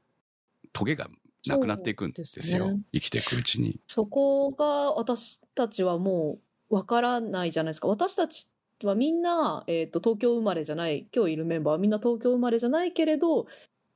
[0.72, 1.08] トゲが
[1.46, 2.72] なくなっていくんですよ。
[2.72, 3.78] ね生きていくうちに。
[3.86, 7.86] そこが私たちはもうわからないじゃないですか。
[7.86, 8.48] 私たち
[8.82, 13.46] はみんな、えっ、と、東京生まれじゃない、今日いるメンバーはみんな東京生まれじゃないけれど、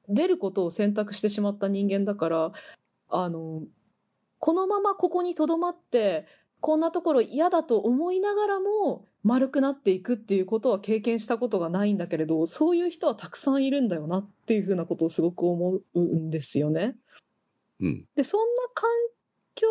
[0.08, 2.52] 出ることを選択してしまった人間だから、
[3.08, 3.64] あの、
[4.38, 6.28] このままここに留まって、
[6.66, 16.96] こんなところ嫌だと思いながらも丸くなっていくっていうことは経験したことがないんだけれど、そういう人はたくさんいるんだよなっていうふうなことをすごく思うんですよね。
[17.78, 18.04] うん。
[18.16, 18.90] で、そんな環
[19.54, 19.68] 境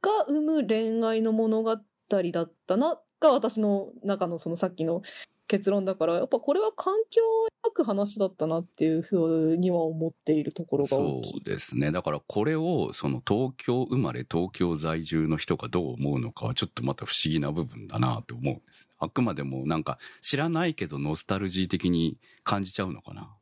[0.00, 5.02] が生む恋愛の物語だったな、が私の中のそのさっきの
[5.50, 11.30] 結論だから、やっぱこれは環境を描く話だったなっていうふうには思っているところが大きい。
[11.32, 11.90] そうですね。
[11.90, 18.88] だからこれを、その東京生まれ、東京在住の人がどう思うのかはちょっとまた不思議な部分だなと思うんです。
[19.00, 23.34] あくまでもなんか知らないけどノスタルジー的に感じちゃうのかな。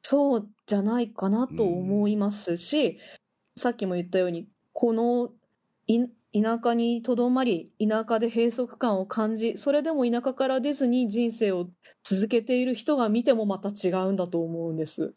[0.00, 2.98] そうじゃないかなと思いますし、
[3.56, 5.32] さっきも言ったように、この
[5.86, 11.68] い田舎にとどまり、田舎で閉塞感を感じ、それでも田舎から出ずに人生を
[12.02, 15.14] 続けている人が見てもまた違うんだと思うんです。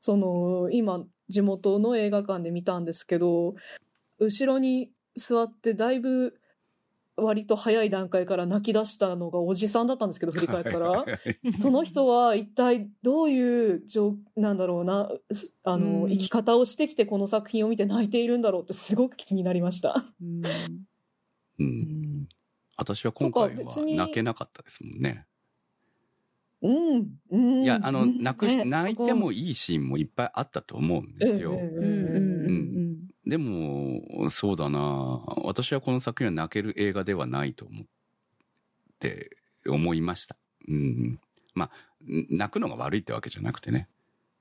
[0.00, 3.54] その、今、地元の映画館で見たんですけど、
[4.18, 6.38] 後ろに座ってだいぶ
[7.16, 11.04] 割と早い段階から泣き出したのがおじさんだったんですけど、振り返ったら。
[11.60, 20.04] その人は一体どういう状なんだろうな、すあの、うん生き方をしてきてこの作品を見て泣いているんだろうってすごく気になりました。
[20.20, 20.42] うん
[21.58, 22.28] うん。
[22.76, 25.26] 私は今回は泣けなかったですもんね。
[26.62, 27.62] うん、うん。
[27.62, 31.52] いや、あの、うん泣くし、ね泣いてもいいシーンもいっぱいあったと思うんですよ。
[31.52, 32.83] うんうんうんうんうん
[33.26, 34.78] でも、そうだな
[35.44, 37.86] 私はこの作品は泣ける映画ではないと思っ
[38.98, 40.36] て、思いました。
[40.68, 41.20] うん。
[41.54, 41.70] まあ、
[42.02, 43.88] 泣くのが悪いってわけじゃなくてね。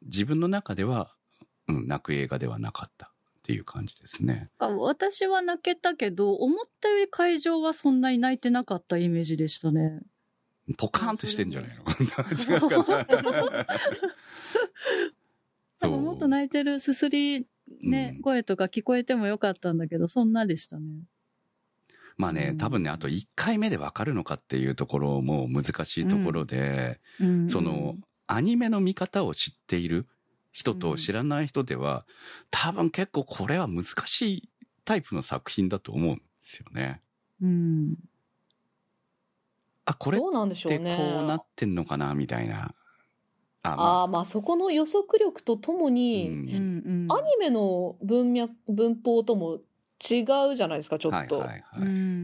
[0.02, 1.16] 自分の中では、
[1.68, 3.10] うん、泣く映画ではなかったっ
[3.44, 4.50] ていう感じですね。
[4.60, 10.02] あ私は泣けたけど、思ったより会場はそんなに泣いてなかったイメージでしたね。
[10.78, 11.84] ポカーンとしてんじゃないの？
[12.56, 13.06] 違うかな。
[15.82, 17.46] なんかもっと泣いてるすすり、
[17.84, 20.86] ね、うん声とか聞こえてもよかったんだけど、そんなでしたね。
[22.18, 27.96] まあねう、ん多分ね、あと1回目でわかるのかっていうところも難しいところで、うんその、
[28.28, 30.08] アニメの見方を知っている
[30.52, 32.06] 人と知らない人では、
[32.52, 34.50] 多分結構これは難しい
[34.86, 37.02] タイプの作品だと思うんですよね。
[37.42, 37.96] うん。
[39.86, 40.22] あ、これっ。
[40.22, 42.74] てこうなってんのかなみたいな。
[43.64, 47.12] あ、あまあ、まあそこの予測力とともあ、に、うんうんうん。
[47.12, 49.60] アニメの文脈、文法とも
[50.10, 51.40] 違うじゃないですか、ちょっと。
[51.40, 51.64] はいはい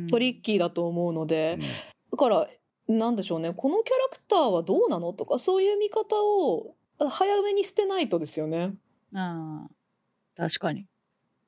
[0.09, 1.75] トリッキーだと思うので、うん
[2.11, 2.47] だから、
[2.87, 5.13] なんでしょうね、このキャラクターはどうなの？
[5.13, 8.73] とか、そういう見方を早めに捨てないとですよね。
[9.13, 9.71] ああ、
[10.35, 10.87] 確かに。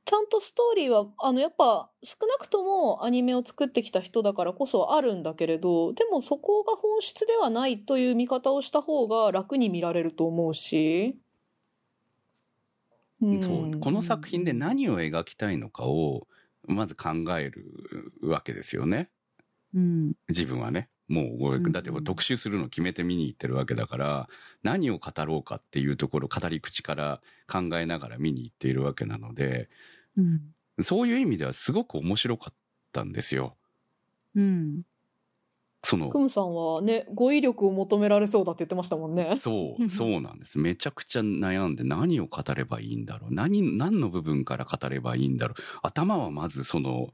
[0.06, 11.22] ちゃんとストーリーは、あの、やっぱ少なくともアニメを作ってきた人だからこそあるんだけれど、でもそこが本質ではないという見方をした方が楽に見られると思うし。
[13.22, 13.40] うん。
[13.40, 13.70] そう。
[13.80, 16.28] この作品で何を描きたいのかを
[16.64, 17.10] まず考
[17.40, 17.66] える
[18.22, 19.12] わけですよね。
[19.74, 20.14] うん。
[20.30, 24.30] 自分はねもうだってこれ特集するの決めて見に行ってるわけだから
[24.64, 29.70] 何を語ろうかっていうところ語り口から考えながら見に行っているわけなので
[30.18, 30.42] うん。
[30.84, 32.54] そういう意味ではすごく面白かっ
[32.92, 33.58] たんですよ。
[34.36, 34.84] うん。
[35.84, 39.38] そのクムさんはね、語彙力を求められそうだって言ってましたもんね。
[39.40, 40.60] そう、そうなんです。
[40.60, 43.34] めちゃくちゃ悩んで何を語ればいいんだろう。
[43.34, 45.64] 何、何の部分から語ればいいんだろう。
[45.82, 47.10] 頭はまずその、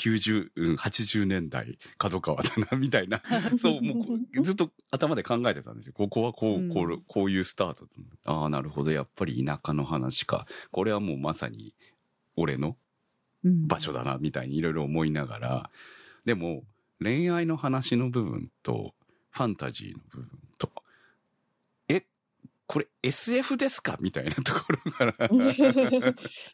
[0.00, 3.22] 90、うん80年代、角川だな、みたいな。
[3.60, 5.92] そう、もう ずっと頭で考えてたんですよ。
[5.92, 7.86] ここはこう、こうう、こういうスタート。
[8.24, 8.90] ああ、なるほど。
[8.90, 10.46] やっぱり田舎の話か。
[10.70, 11.74] これはもうまさに、
[12.34, 12.78] 俺の
[13.44, 15.70] うん場所だな、みたいにいろいろ思いながら、
[16.24, 16.64] でも、
[17.02, 18.94] 恋愛の話の部分と、
[19.30, 20.39] ファンタジーの部分
[22.70, 23.96] これ SF ですか？
[24.00, 25.14] みたいなところから。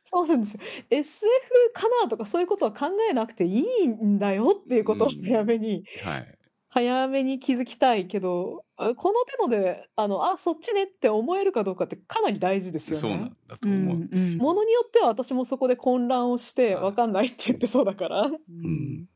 [0.04, 0.60] そうなんですよ。
[0.88, 6.38] SF かなとかそういうことは考えなくていいんだよっていうことをうん早めに、はい。
[6.70, 13.36] 早めに気づきたいけど、あこの手ので、あの、あ、そっちねって思えるかどうかってかなり大事ですよそうなねん。
[13.46, 13.96] だとう思う。
[13.96, 18.22] んうんものによっては私もそこで混乱をして、はいわかんないって言ってそうだから。
[18.22, 19.06] ううんん。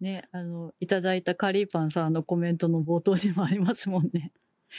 [0.00, 4.32] ね、あの、いただいたカリーパンさんのコメントの冒頭にもありますもんね。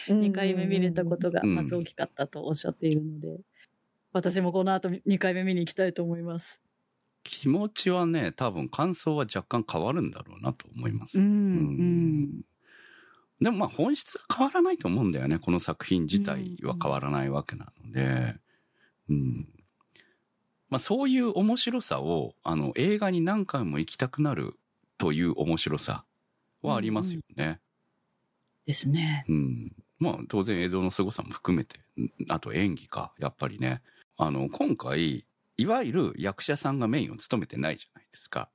[0.08, 3.40] 2回目見れたことがうんまず大きかったとおっしゃっているので、
[4.14, 6.62] 私もこの後2回目見に行きたいと思います。
[7.24, 11.20] 気持ちはね、多分感想は若干変わるんだろうなと思います。
[11.20, 12.42] うん。
[13.42, 15.40] でもまあ本質は変わらないと思うんだよね。
[15.40, 18.36] この作品自体は変わらないわけなので。
[19.10, 19.48] うん。
[20.70, 24.56] まあそういう面白さを、あの、映画に何回も行きたくなる
[24.98, 26.06] という面白さ
[26.62, 27.60] はありますよね。
[28.66, 29.26] ですね。
[29.28, 29.72] うん。
[30.00, 33.82] まあ当然映像の凄さも含めて、んあと演技か、やっぱりね。
[34.18, 35.26] あの、今回、
[35.58, 38.50] いわゆる役者さんがメインを務めてないじゃないですか。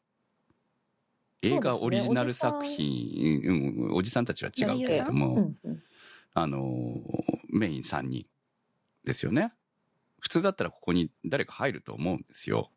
[1.43, 5.83] 映画オリジナル作品、うん、おじさんたちは違うけれども、うんうん
[6.39, 7.01] あの、
[7.49, 8.27] メイン3人
[9.05, 9.55] ですよね。
[10.21, 12.71] 普通だったらここに誰か入ると思うんですよ。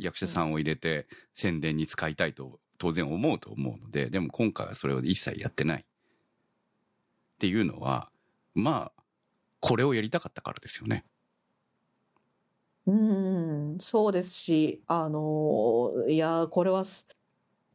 [0.00, 5.86] 役者さんを入れて宣伝に使いたいと当然思うと思うので、でも今回はそれを一切やってない。
[7.38, 8.10] っていうのは、
[8.56, 9.02] まあ、
[9.60, 11.04] これをやりたかったからですよね。
[12.86, 16.82] うん、そうですし、あの、いや、これは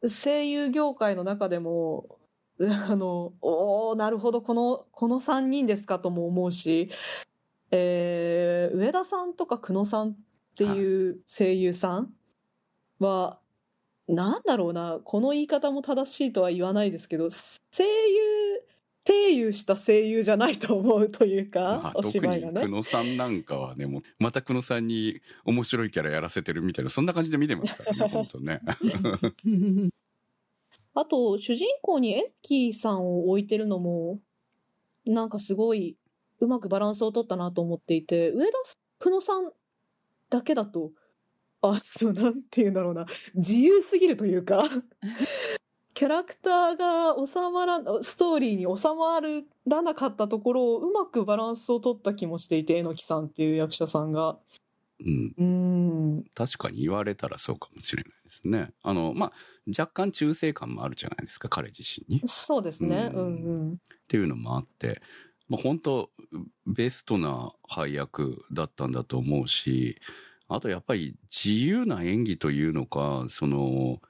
[0.06, 2.20] 声優業界の中でも、
[2.60, 6.90] あの、おなるほど、この、この3人ですかとも思うし、
[7.72, 10.16] えー上田さんとか久野さんっ
[10.58, 12.14] ていう声優さん
[13.00, 13.40] は、
[14.08, 18.33] なんだろうな、この言い方も正しいとは言わないですけど、声優、
[19.06, 22.70] 声優した声優じゃないと思うというか、まあ、お特芝居がねに久。
[22.70, 28.62] 野さんなんかはね、もう、また久野さんに面白いキャラやらせてるみたいな、そんな感じで見てますからね、本当ね。
[30.96, 34.22] あと、主人公にエンキーさんを置いてるのも、
[35.06, 35.98] なんかすごい
[36.40, 38.52] うまくバランスを取ったなと思っていて、上田
[39.00, 39.52] 久野さん
[40.30, 40.92] だけだと、
[41.62, 44.64] あ、そう、なんて言うんだろうな、自由すぎるというか、
[45.94, 49.20] キャラクターが収まら、ストーリーに収ま
[49.66, 54.38] らなかったところをうまくバランスを取った気もしていて、榎木さんっていう役者さんが。
[55.00, 55.34] うん。
[55.38, 55.46] うー
[56.22, 56.24] ん。
[56.34, 58.72] 確かに言われたらそうかもしれないですね。
[58.82, 59.32] あの、まあ、
[59.68, 62.22] 若干忠誠感もあるじゃないですか、彼自身に。
[62.22, 63.12] っそうですね。
[63.14, 63.78] ううんんうん。
[64.08, 65.02] ていうのもあって、
[65.48, 66.10] まあ、本当
[66.66, 70.00] ベストな配役だったんだと思うし、
[70.48, 74.02] あとやっぱり自由な演技というのか、その、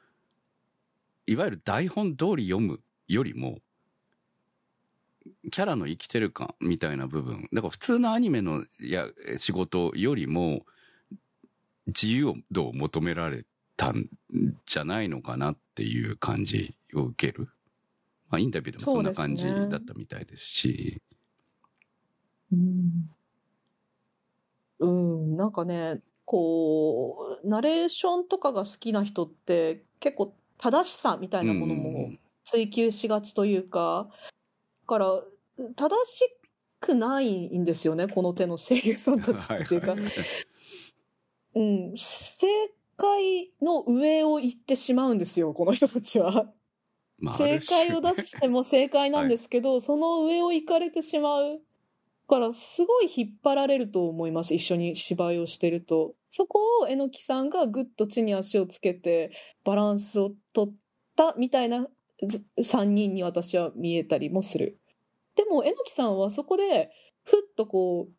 [1.25, 3.59] いわゆる台本通り読むよりも、
[5.51, 7.47] キャラの生きてる感みたいな部分。
[7.53, 9.07] だから普通のアニメのや
[9.37, 10.65] 仕事よりも、
[11.87, 13.45] 自由度を求められ
[13.75, 14.07] たん
[14.65, 17.49] じゃないのかなっていう感じを受ける。
[18.29, 21.01] まあインタビューでもそんな感じだったみたいですし。
[22.51, 23.09] うん、
[24.79, 32.11] うん、なんかね、こう、ナレーションとかが好きな人って結構正しさみたいなものも
[32.43, 34.09] 追求しがちというか、
[34.81, 35.21] だから
[35.75, 36.23] 正し
[36.79, 39.91] くないんですよね、この手の声優さんたちっていうか。
[39.91, 40.11] はい、はい。
[41.55, 42.47] うん、正
[42.97, 46.51] 解の上を行ってしまうんですよ、この人たちは。
[47.19, 51.61] まああ正解を出しても正解なんですけど、 その上を行かれてしまう
[52.27, 54.53] からすごい引っ張られると思います。
[54.55, 56.15] 一緒に芝居をしてると。
[56.29, 59.31] そこを榎木さんがぐっと地に足をつけて
[59.63, 60.73] バランスを取っ
[61.15, 61.87] たみたいな
[62.57, 64.79] 3人に私は見えたりもする。
[65.35, 66.91] でも榎木さんはそこで
[67.23, 68.13] ふっとこう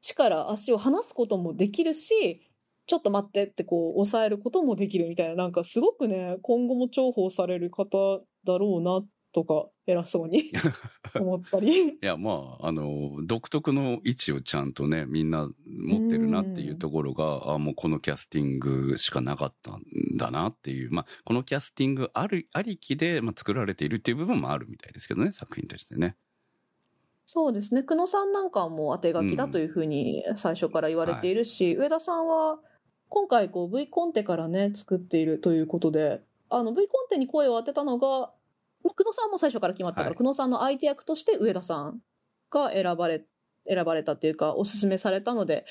[0.00, 2.48] 地から足を離すこともできるし
[2.86, 10.52] ちょっと待ってってこう抑えることもできるみたいななんかすごくね今後も重宝される方だろうなっとか偉そうに
[11.18, 11.88] 思ったり。
[11.88, 19.82] いや、まあ、あの、独特の位置をちゃんとね、みんな持ってるなっていうところが、あもうこのキャスティングしかなかったん
[20.16, 26.16] だなっていう、まあ、このキャスティングある、ありきで、まあ、作られているっていう部分もあるみたいですけどね、作品としてね。
[27.24, 27.82] そうですね。
[27.82, 32.58] 久野さんなんかはもう当て書きだというふうに最初から言われているし、上田さんは
[33.12, 38.32] 今回こう V コンテからね作っているということであの V コンテに声を当てたのがまあ
[38.90, 40.16] 久野さんも最初から決まったから、はい。
[40.16, 42.00] 久野さんの相手役として上田さん
[42.50, 43.24] が選ばれ
[43.66, 45.64] 選ばれたっていうかおすすめされたので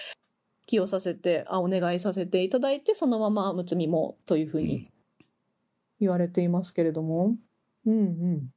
[0.66, 4.66] 起用させてあお願いさせていただいてそのままむつみもというふううん。
[4.66, 4.92] に
[6.00, 7.36] 言われていますけれども。
[7.86, 8.50] うんうん。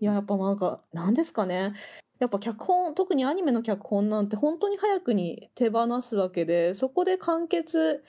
[0.00, 1.74] いややっぱなんかなんですかね。
[2.18, 8.02] やっぱ脚本特にアニメの脚本なんて本当に早くに手放すわけでそこで完結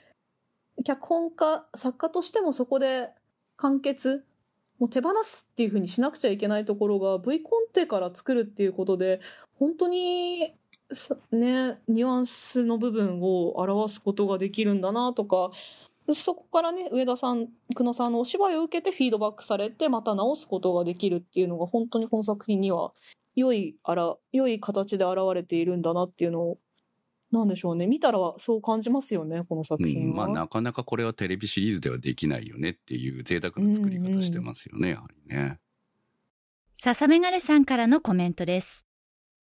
[0.84, 3.10] 脚本家作家としてもそこで
[3.56, 4.24] 完結
[4.80, 9.20] もう手放すっていう風にしなくちゃいけないところが V コンテから作るっていうことで
[9.58, 10.54] 本当に
[11.30, 15.50] ねニュアンスの部分を表すことができるんだなとか
[16.12, 22.92] そこからね上田さん久野さんのお芝居を受けてフィードバックされてまた直すことができるっていうのが本当にこの作品には
[23.36, 26.58] 良いあら良い形で現れているんだなっていうのを
[27.32, 30.24] なんでしょうね見たらそう感じますよねこの作うん、ま品は。
[30.24, 35.58] あ、なかなかこれはテレビシリーズではできないよねっていう贅沢な作り方してますよね、やはりね。
[36.76, 38.86] 笹メガネさんからのコメントです。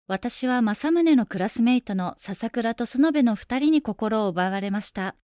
[0.08, 5.16] 私は正宗のクラスメイトの笹倉と園部の二人に心を奪われました。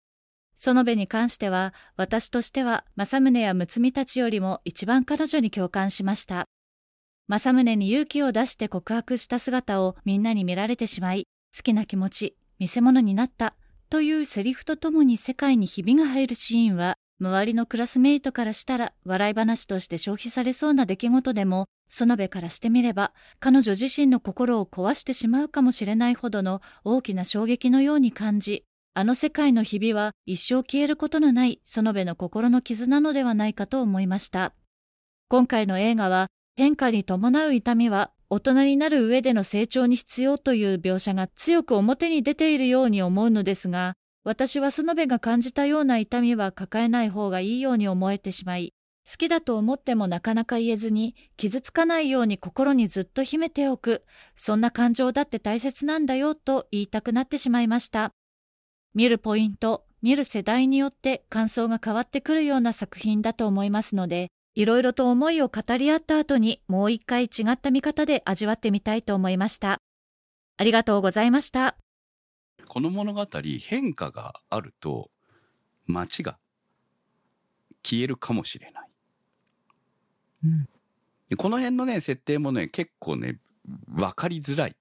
[0.57, 6.47] 園部に関しては、私としては正宗や睦美たちよりも一番彼女に共感しました。
[7.27, 13.55] 正宗に勇気を出して告白した姿をみんなに見られてしまい、好きな気持ち、見せ物になった
[13.89, 34.53] というセリフとともに世界にひびが入るシーンは、周りのクラスメイトからしたら笑い話として消費されそうな出来事でも、園部からしてみれば、彼女自身の心を壊してしまうかもしれないほどの大きな衝撃のように感じ、あの世界のひびは一生消えることのない園部の心の傷なのではないかと思いました。
[35.29, 48.75] 今回の映画は、変化に伴う痛みは大人になる上での成長に必要という描写が強く表に出ているように思うのですが、私は園部が感じたような痛みは抱えない方がいいように思えてしまい、
[49.09, 54.05] 好きだと思ってもなかなか言えずに、傷つかないように心にずっと秘めておく、
[54.35, 58.13] そんな感情だって大切なんだよと言いたくなってしまいました。
[58.93, 69.79] 見るポイント、見る世代によって感想が変わってくるような作品だと思いますので、いろいろと思いを語り合った後にもう一回違った見方で味わってみたいと思いました。
[70.57, 71.77] ありがとうございました。
[72.67, 73.25] この物語
[73.57, 75.11] 変化があると
[75.85, 76.37] 街が
[77.85, 78.89] 消えるかもしれない、
[80.43, 80.69] うん
[81.29, 83.39] でこの辺のね設定もね結構ね
[83.87, 84.75] 分かりづらい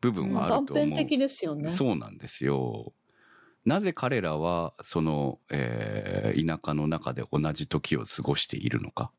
[0.00, 1.68] 部分はあ断ると思う、片的ですよね。
[1.70, 2.92] そうなんですよ
[3.68, 9.10] なぜ彼らはその、えー田舎の中で同じ時を過ごしているのか？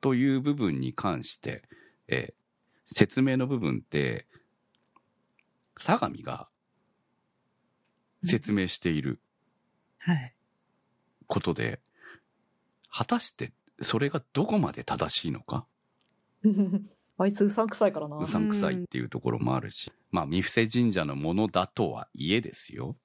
[0.00, 1.62] という部分に関して、
[2.08, 2.34] えー
[2.92, 4.26] 説明の部分って
[5.76, 6.48] 相模が
[8.24, 9.20] 説明している
[9.98, 10.34] はい。
[11.28, 11.80] ことで、
[12.90, 15.66] 果たしてそれがどこまで正しいのか？
[17.18, 18.16] あいつうさんくさいからな。
[18.16, 22.96] うさんくさいっていうところもあるし、まあ三伏神社のものだとはいえですよ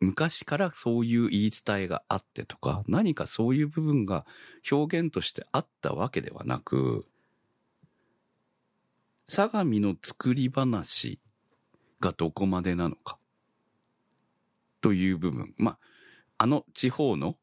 [0.00, 4.26] 昔からそういう言い伝えがあってとか何かそういう部分が
[4.70, 7.06] 表現としてあったわけではなく
[9.26, 11.18] 相模の作り話
[12.00, 13.18] がどこまでなのか
[14.80, 15.78] という部分まあ
[16.38, 17.36] あの地方の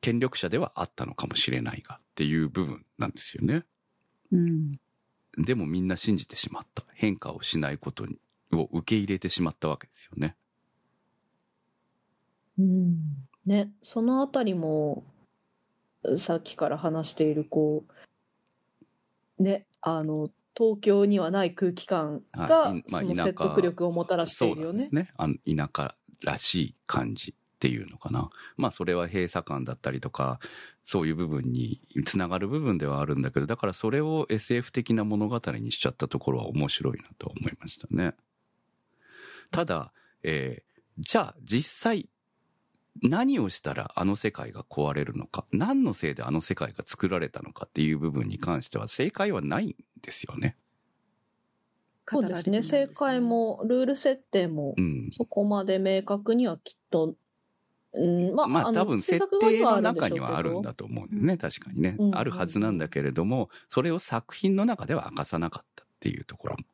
[0.00, 3.64] 権力者ではあったのかもしれないがっていう部分なんですよね。
[4.32, 4.72] うん。
[5.38, 6.84] でもみんな信じてしまった。
[6.92, 8.18] 変化をしないことに
[8.52, 10.36] を受け入れてしまったわけですよね。
[12.58, 12.98] うん
[13.46, 15.04] ね、そのあたりも、
[16.16, 17.84] さっきから話している、こ
[19.38, 25.08] う、ね、あの、東京にはない空気感はがい、まあその説得力をもたらしているよねそうです。
[25.08, 25.12] ね。
[25.16, 28.30] あの田舎らしい感じっていうのかな。
[28.56, 30.38] まあそれは閉鎖感だったりとか、
[30.84, 38.14] そういう部分につながる部分ではあるんだけど、だからそれを SF 的な物語にしちゃったところは面白いなと思いましたね。
[39.50, 39.92] ただ、
[40.22, 42.08] えーじゃあ実際
[43.02, 50.56] 何をしたらあの世界が壊れるのか、何のせいであの世界が作られたのかっていう部分に関しては正解はないんですよね。
[52.06, 55.10] そうですね、正解も、ルール設定もう、ん。
[55.10, 57.14] そこまで明確にはきっと、
[57.94, 62.14] うん、まあ、のまあ多分設定の中にはあるんだと思うんだよね、確かにねうんうんう。
[62.16, 66.64] んあるはずなんだけれども、それを作品の中では明かさなかったっていうところも。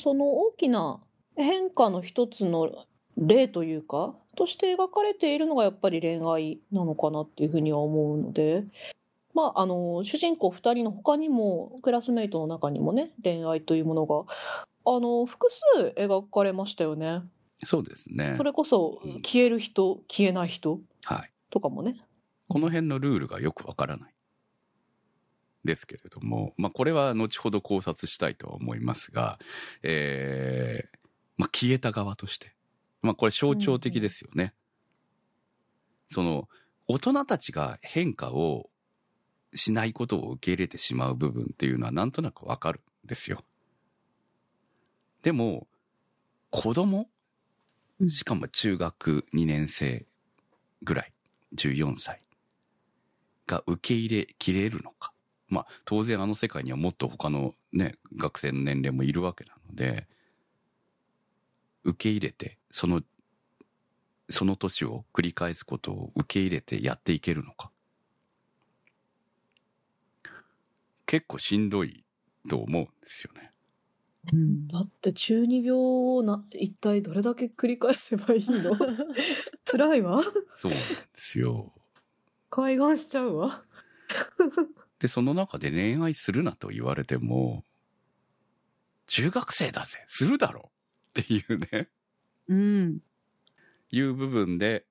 [0.00, 1.00] その大きな
[1.36, 2.86] 変化の一つの
[3.18, 8.64] 例というか、として描かれているのがやっぱり恋愛なのかなっていうふうには思うので、
[9.34, 14.24] まあ、あの、主人公二人の他にも、クラスメイトの中にもね、恋愛というものが、
[14.84, 17.22] あの、複数描かれましたよね。
[17.64, 18.44] そうですねそ。
[18.44, 21.32] れこそうん、消える人、消えない人はい。
[21.50, 21.96] とかもね。
[22.48, 24.14] この辺のルールがよくわからない。
[25.64, 29.38] ですけれども、まあこれは後ほど考察したいとは思いますが、
[29.82, 30.98] えー、
[31.36, 32.57] まあ消えた側として。
[33.02, 34.54] まあこれ象徴的ですよね。
[36.08, 36.48] その、
[36.86, 38.70] 大人たちが変化を
[39.54, 43.44] しないことを受け入れてしまう部分っていうのはなんとなくわかるんですよ。
[45.22, 45.66] でも、
[46.50, 47.08] 子供
[48.00, 50.06] うんしかも中学2年生
[50.82, 51.12] ぐらい、
[51.56, 52.22] 14歳
[53.46, 55.12] が受け入れきれるのか。
[55.48, 60.06] まあ、当然あの世界にはもっと他のね、学生の年齢もいるわけなので、
[61.88, 63.02] 受け入れて、その、
[64.30, 67.72] その年を繰り返すことを受け入れてやっていけるのか。
[71.06, 72.04] 結構しんどい
[72.48, 73.52] と思うんですよね。
[74.32, 78.76] うんだって中二病をな、一体どれだけ繰り返せばいいの？
[79.64, 80.22] 辛いわ。
[80.46, 81.72] そうなんですよ。
[82.50, 83.64] 海岸しちゃうわ。
[84.98, 87.64] で、その中で恋愛するなと言われても、
[89.06, 90.77] 中学生だぜするだろう
[91.20, 91.88] っていうね、
[92.48, 92.98] うん。
[93.90, 94.86] いう部分で、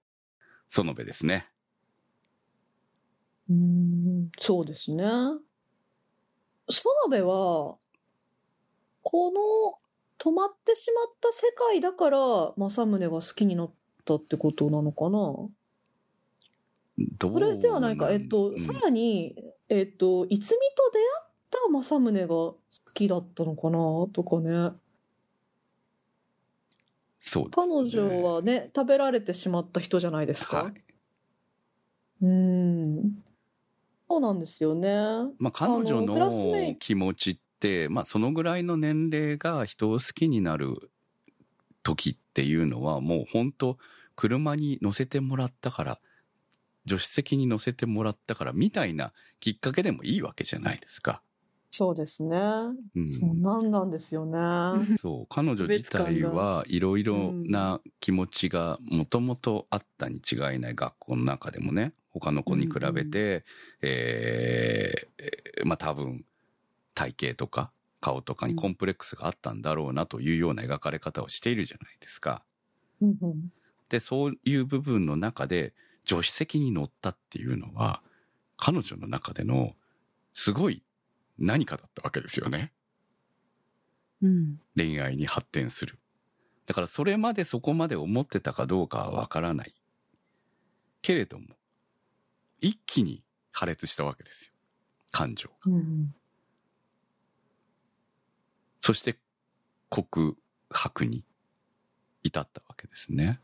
[0.69, 1.47] 園部ですね。
[3.49, 5.03] うーん、そうですね。
[5.03, 5.39] 園
[7.09, 7.77] 部は、
[9.03, 9.79] この
[10.19, 12.19] 止まってしまった世界だから
[12.57, 13.71] 政宗が好きになっ
[14.03, 15.47] たってことなのかな？
[17.21, 19.35] それではないか、えっと、うんさらに、
[19.69, 22.57] えっと、逸見と出会った政宗が好
[22.93, 23.77] きだったのかな？
[24.11, 24.71] とかね。
[27.19, 30.57] そうです彼ね女はね、食べられてしまった人じゃないですか？
[30.59, 30.83] はい。
[32.21, 33.23] うーん。
[34.09, 34.89] そうなんですよね。
[35.39, 40.91] まあ、彼女の気持ちって、まあ、そのぐらいの年齢が人を好きになる
[41.83, 43.77] 時っていうのは、もう本当
[44.15, 46.01] 車に乗せてもらったから、
[46.87, 51.23] 助手席に乗せてもらったから、みたいなきっかけでもいいわけじゃないですか。
[51.77, 52.39] そうですね。
[52.95, 54.37] うん、そうなんなんですよね。
[54.97, 63.45] そう、彼女自体はいろいろな気持ちがもともとあったに違いない学校の中でもね、他の子に比べて、
[63.83, 66.25] えーまあ多分
[66.95, 67.71] 体型とか
[68.01, 72.43] 顔とかにコンプレックスがあったんだろうなというような描かれ方をしているじゃないですか。
[73.01, 73.51] うんうん
[73.89, 75.73] で、そういう部分の中で
[76.05, 78.01] 助手席に乗ったっていうのは、
[78.57, 79.75] 彼女の中での
[80.33, 80.83] すごい
[81.37, 82.73] 何かだったわけですよね。
[84.21, 84.59] うん。
[84.75, 85.99] 恋愛に発展する。
[86.65, 89.75] だからそれまでそこまで思ってたかどうかはわからない。
[91.01, 91.45] けれども、
[92.59, 94.53] 一気に破裂したわけですよ。
[95.11, 95.55] 感情が。
[95.71, 96.13] うん
[98.87, 99.17] そして
[99.89, 100.37] 告
[100.69, 101.25] 白に
[102.23, 103.41] 至ったわけですね。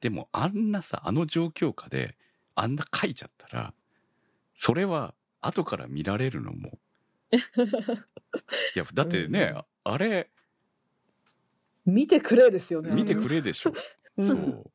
[0.00, 2.16] でもあんなさ、あの状況下で
[2.54, 3.74] あんな書いちゃったら、
[4.60, 6.80] それは後から見られるのも。
[7.30, 7.38] い
[8.74, 10.30] や、だってね、うんあれ、
[11.86, 12.90] 見てくれですよね。
[12.90, 13.72] 見てくれでしょ。
[14.16, 14.70] うんそう。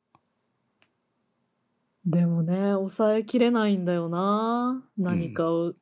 [2.08, 4.90] でもね、抑えきれないんだよな。
[4.98, 5.74] 何かを。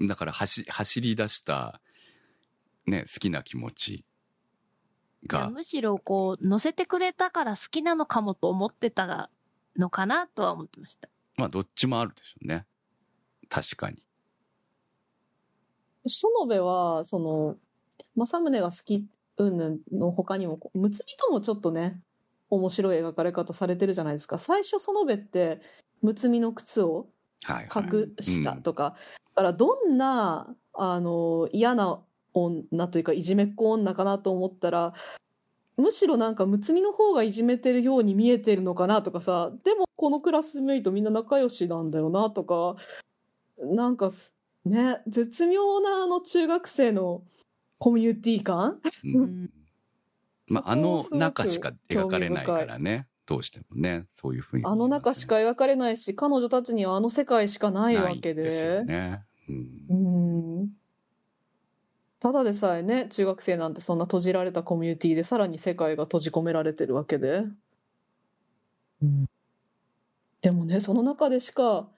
[0.00, 1.80] だから走走り出した、
[2.86, 4.06] ね、好きな気持ち
[5.26, 9.28] が、むしろこう、乗せてくれたから好きなのかもと思ってた
[9.76, 11.08] のかなとは思ってました。
[11.36, 12.66] まあどっちもあるでしょうね。
[13.48, 14.02] 確かに。
[16.06, 17.56] 園部は、その、
[18.16, 19.06] 政宗が好き
[19.38, 22.00] 云々の他にも、むつみともちょっとね、
[22.50, 24.38] 面白い描かれ方されてるじゃないですか。
[24.38, 25.60] 最初園部って、
[26.02, 27.08] むつみの靴を
[27.44, 27.84] はい、はい。
[27.84, 28.96] 隠したうんとか、
[29.34, 34.94] だからどんな、あの、嫌な女というか、いじめっ子女かなと思ったら、
[35.76, 42.76] むしろなんか、むつみの方がいじめてるように見えてるのかなとかさ、でもこのクラスメイトみんな仲良しなんだよなとか、
[43.64, 44.34] なんかす、
[44.64, 47.22] ね、絶妙なあの中学生の
[47.78, 48.80] コミュニティ感？
[49.04, 49.14] うん。
[49.14, 49.50] うん。
[50.48, 53.06] まあ、あの中しか描かれないからね。
[53.26, 58.84] どうしてもね、そういうふうに、あの中しか描かれないし、彼女たちにはあの世界しかないわけないですでよ。
[58.84, 59.22] ね。
[59.88, 60.60] うん。
[60.60, 60.68] うん。
[62.20, 67.44] ただでさえね中学生なんてそんな閉じられたコミュニティでさらに世界が閉じ込められてるわけで、
[70.40, 71.88] でもねその中でしか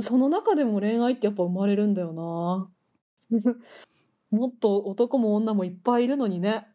[0.00, 2.70] その中でも恋愛ってやっぱ生まれるんだよな。
[4.30, 6.68] もっと男も女もいっぱいいるのにね。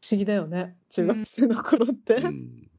[0.00, 2.70] 不思議だよね中学生の頃って、うん。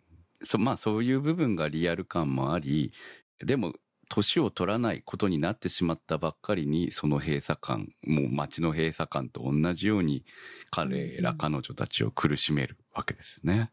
[0.43, 2.91] そまあそういう部分がリアル感もあり
[3.39, 3.73] でも
[4.09, 10.25] 年を取らないことになってしまったばっかりにその閉鎖感もう街の閉鎖感と同じように
[10.69, 13.71] 彼らうん彼女たちを苦しめるわけですね。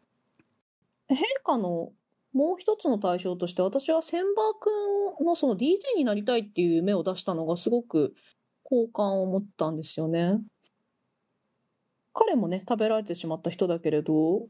[1.10, 1.92] 陛下の
[2.32, 4.54] もう一つの対象として私は千葉
[5.18, 8.14] 君のその DJ になりたいっていう夢を出したのがすごく
[8.62, 10.40] 好感を持ったんですよね。
[12.12, 14.46] 彼もね食べられてしまった人だけれど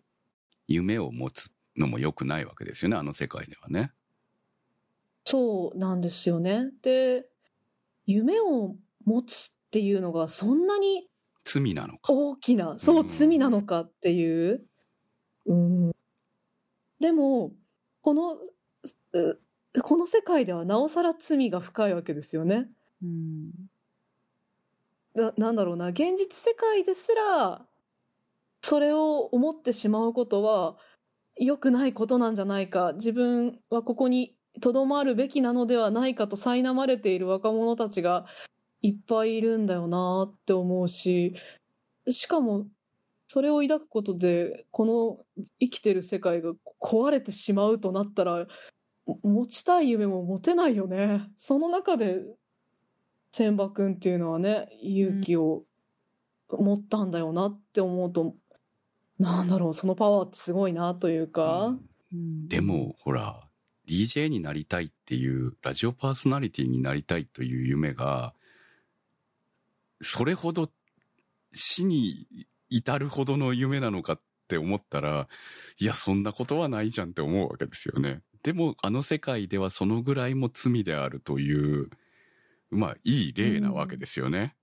[0.67, 3.93] 夢を持つのも良くないわけですよねあの世界ではね。
[5.25, 6.71] そうなんですよね。
[6.83, 7.27] で
[8.07, 8.75] 夢を
[9.05, 11.09] 持つっていうのがそんなに
[11.45, 12.13] 罪なのか。
[12.13, 14.67] 大きなそううん罪なのかっていう。
[15.47, 15.93] うん、
[17.01, 17.53] でも
[18.03, 19.41] このう
[19.83, 22.69] この世界ではなおさら罪が深いわけですよね。
[23.03, 23.51] うん。
[25.15, 27.67] ななんだろうな現実世界ですら
[28.63, 30.77] それを思ってしまうことは
[31.37, 38.27] 良くないことなんじゃないか自分はここにとどまるべきなのではないかと苛まれている若者たちが
[38.83, 41.35] いっぱいいるんだよなって思うし
[42.09, 42.67] しかも
[43.33, 44.85] それを抱くことでこ
[45.37, 46.51] の生きてる世界が
[46.83, 48.49] 壊れてしまうとなったら
[49.07, 51.29] も持ちたい夢も持てないよね。
[51.37, 52.25] その中で
[53.31, 55.63] 千葉君っていうのはね勇気を
[56.49, 58.35] 持ったんだよなって思うと、
[59.21, 61.89] なんだろうそのパワーってすごいなというか、うん。
[62.13, 63.49] うんでも、ほら、
[63.87, 68.35] DJ になりたいっていう、ラジオパーソナリティになりたいという夢が、
[70.01, 70.69] それほど
[71.53, 72.27] 死に
[72.71, 75.29] 至るほどの夢なのかって思ったら、
[75.79, 78.23] いや、そんなことはないじゃんって思うわけですよね。
[78.43, 81.91] でも、あの世界ではそのぐらいも罪であるという、
[82.71, 84.57] まあ、いい例なわけですよね。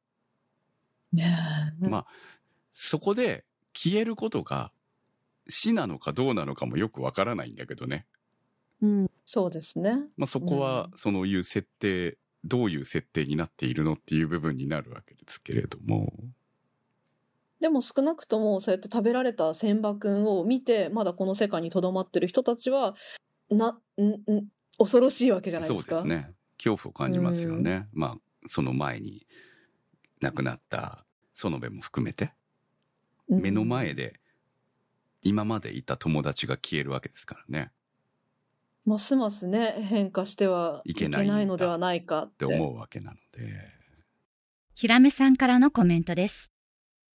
[1.13, 1.37] ね
[1.83, 2.07] えまあ、
[2.73, 4.71] そこで消えることが
[5.47, 8.05] 死なのかどうなのかもよくわからないんだけどね。
[8.81, 9.11] うん。
[9.25, 9.97] そうですね。
[10.17, 16.13] まあ、そこはう、そのいう設定、どういう設定になっているのっていう部分になるわけですけれども。
[17.59, 22.95] でも少なくともそうやって食べられた千葉君を見てまだこの世界にとどまってる人たちは
[23.49, 24.47] な、ん、ん、
[24.77, 25.95] 恐ろしいわけじゃないそうですか。
[25.95, 26.33] ですね。
[26.57, 27.87] 恐怖を感じますよね。
[27.93, 29.25] まあ、その前に
[30.21, 32.25] 亡くなった園部も含めて、
[33.29, 34.21] うん目の前で
[35.21, 37.71] 今までいた友達が消えるわけですからね。
[38.85, 43.77] ますますね変化してはいけないのではないかって思うわけなので。
[44.75, 46.53] ひらめさんからのコメントです。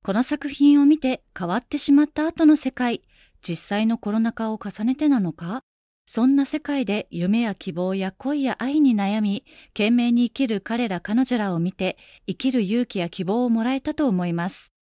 [0.04, 3.02] この作品を見て変わってしまった後の世界、
[3.40, 5.62] 実際のコロナ禍を重ねてなのか？
[6.06, 14.72] そんな世界で夢や希望や恋や愛に悩み、懸命に生きる彼ら彼女らを見て、生きる勇気や希望をもらえたと思います。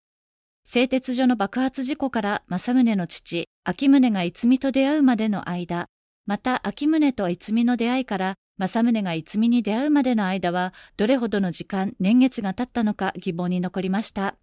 [0.64, 5.86] 製鉄所の爆発事故から政宗の父、秋宗が逸見と出会うまでの間、
[6.24, 14.36] また秋宗と逸見の出会いから政宗が逸見に出会うまでの間は、どれほどの時間、年月が経ったのか疑問に残りました。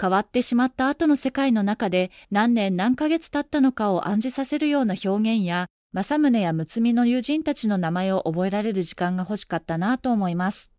[0.00, 10.70] 変わってしまった後の世界の中で何年何ヶ月経ったのかを暗示させるような表現や、政宗や睦美の友人たちの名前を覚えられる時間が欲しかったなと思います。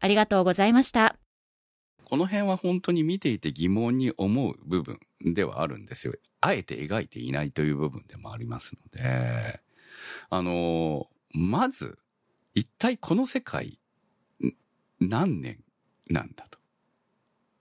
[0.00, 1.16] ありがとうございました。
[2.04, 6.14] この辺は本当に見ていて疑問に思う部分ではあるんですよ。
[6.40, 9.60] あえて描いていないという部分でもありますので、
[10.30, 11.98] あの、まず、
[12.54, 13.78] 一体この世界、
[14.42, 14.52] ん
[15.00, 15.64] 何年
[16.08, 16.58] なんだと。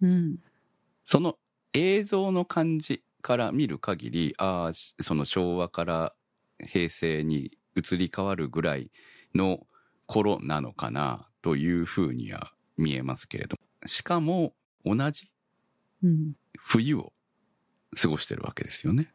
[0.01, 0.38] うん。
[1.06, 1.38] その
[1.74, 6.14] 映像の感じから見る限り、ああ、しその昭和から
[6.60, 8.91] 平成に移り変わるぐらい
[9.36, 9.66] の
[10.06, 14.54] 頃なのかなというふうには見えますけれどしかも
[14.86, 15.32] 同じ
[16.04, 16.34] うん。
[16.58, 17.14] 冬を
[17.99, 19.14] 過ごしてるわけですよね。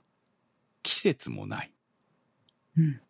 [0.82, 1.72] 季節もない。
[2.76, 3.00] うん。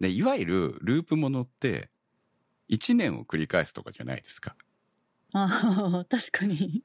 [0.00, 1.90] で、いわゆるループものって
[2.68, 4.56] 1年を繰り返すとかじゃないですか。
[5.34, 6.82] ああ、 確かに。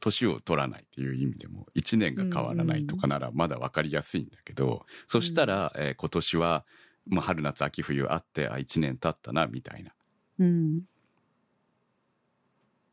[0.00, 6.64] 年を取らないっていう意味でも1年が変わらないとかならまだ分かりやすいんだけど、そしたら、えー今年は
[7.06, 9.92] もう春夏秋冬あってあ1年経ったなみたいな
[10.38, 10.82] うん。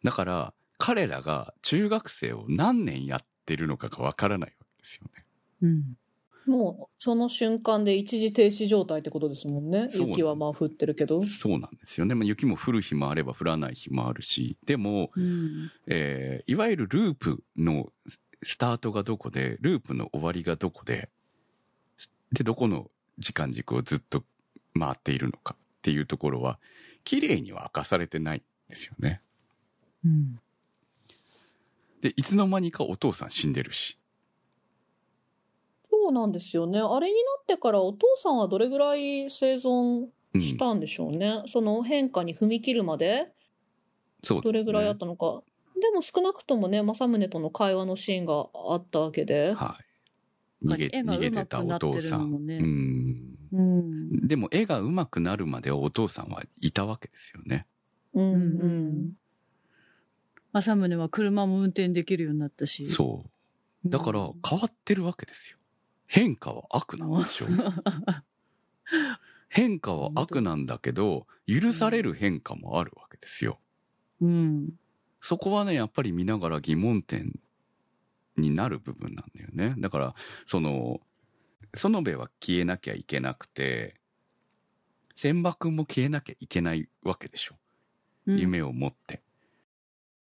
[0.03, 5.25] だから彼らが中学生を何年やってるのかが分からないわけですよね
[5.61, 5.97] うん。
[6.45, 9.87] もうその瞬間で一時停止状態ってことですもんね。
[9.91, 11.23] 雪はまあ降ってるけど。
[11.23, 15.71] そうなんですよね、まあ、雪も降る日もあれば降らない日もあるしでも、うん。
[15.87, 17.91] えーいわゆるループの
[18.43, 21.09] スタートがどこでループの終わりがどこで
[22.31, 24.23] でどこの時間軸をずっと
[24.77, 26.59] 回っているのかっていうところは
[27.03, 29.21] 綺麗には明かされてないんですよね。
[30.03, 30.39] うん。
[32.01, 33.97] でいつの間にかお父さん死んでるし
[36.05, 36.79] そうなんですよね。
[36.79, 40.41] あれになってからお父さんはどれぐらい生存うん。
[40.41, 43.31] したんでしょうね、その変化に踏み切るまで。
[44.23, 44.51] そうですね。
[44.51, 45.41] どれぐらいあったのか。
[45.81, 49.79] でも少なくともね政宗との会話のシーンがあったわけで、は
[50.61, 50.67] い。
[50.67, 51.79] 逃げ絵が逃げてたお父さん。
[51.79, 52.57] 上手くなってるのもね。
[52.57, 53.37] うん。
[53.53, 54.27] うん。
[54.27, 57.65] でも絵が上手くなるまではお父さんはいたわけですよね。
[58.13, 58.41] うんううん
[59.07, 59.11] ん。
[60.53, 62.85] 政宗は車も運転できるようになったし。
[62.85, 63.89] そう。
[63.89, 65.57] だから変わってるわけですよ
[66.07, 67.47] 変化は悪なんでしょ？
[69.49, 73.59] 変化は悪なんだけど許される変化もあるわけですよ。
[74.21, 74.69] うん。
[75.21, 77.39] そこはねやっぱり見ながら疑問点
[78.37, 79.75] になる部分なんだよね。
[79.77, 80.99] だからその
[81.73, 83.95] 園部は消えなきゃいけなくて
[85.15, 87.55] 千葉君も消えなきゃいけないわけでしょ、
[88.27, 88.39] うん。
[88.39, 89.21] 夢を持って。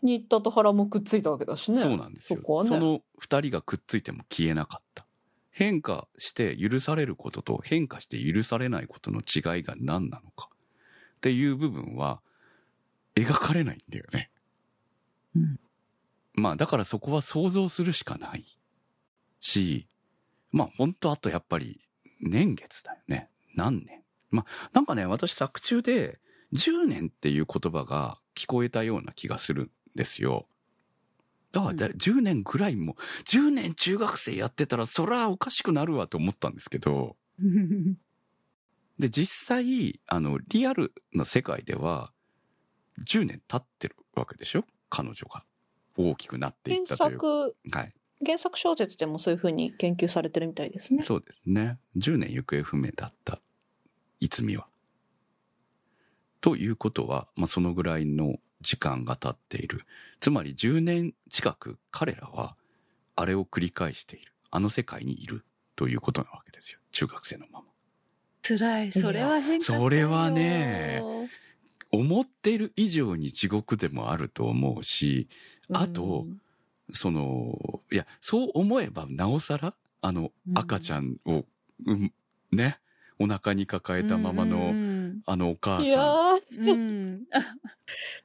[0.04, 1.82] 新田と原もくっついたわけだしね。
[1.82, 2.40] そうなんですよ。
[2.40, 2.70] そこはね。
[2.78, 5.05] の二人がくっついても消えなかった
[5.58, 12.20] 変化して許されることと変化して許されないことの違いが何なのかっていう部分は
[13.16, 14.30] 描かれないんだよね。
[15.34, 15.60] うん
[16.34, 18.44] まあだからそこは想像するしかない
[19.40, 19.88] し
[20.52, 21.80] まあ本当あとやっぱり
[22.20, 26.20] 年月だよね何年まあなんかね私作中で
[26.54, 30.48] 10年っていう言葉が聞こえたような気がするんですよ。
[31.56, 37.16] だから、だ10年ぐらいも、10年中学生やってたら、そらおかしくなるわと思ったんですけど、
[39.00, 42.12] で、実際、あの、リアルな世界では、
[43.06, 44.66] 10年経ってるわけでしょ？
[44.90, 45.44] 彼女が。
[45.98, 47.26] 大きくなっていっ原たというか。
[47.28, 47.94] 作、はい。
[48.26, 51.04] 原作小説でもそういうふうに研究されてるみたいですね。
[51.04, 51.80] そうですね。
[51.98, 53.42] 10年行方不明だった、
[54.20, 54.68] いつみは。
[56.42, 59.86] ということは、まあ、そのぐらいの時間が経っている。
[60.20, 62.56] つまり10年近く彼らは、
[63.16, 64.34] あれを繰り返している。
[64.52, 65.46] あの世界にいる
[65.76, 66.80] ということなわけですよ。
[66.92, 67.66] 中学生のまま。
[68.42, 68.92] 辛い。
[68.92, 71.04] それは変化したいよそれはね
[71.92, 75.28] 思っている以上に地獄でもあると思うし、
[75.72, 76.26] あと、
[76.92, 81.46] その、いや、そう思えばなおさら、あのう、ん赤ちゃんを、
[81.86, 82.14] うん、
[82.52, 82.80] ね、
[83.18, 84.95] お腹に抱えたままうの、ん
[85.26, 87.24] あのお母いやさんうん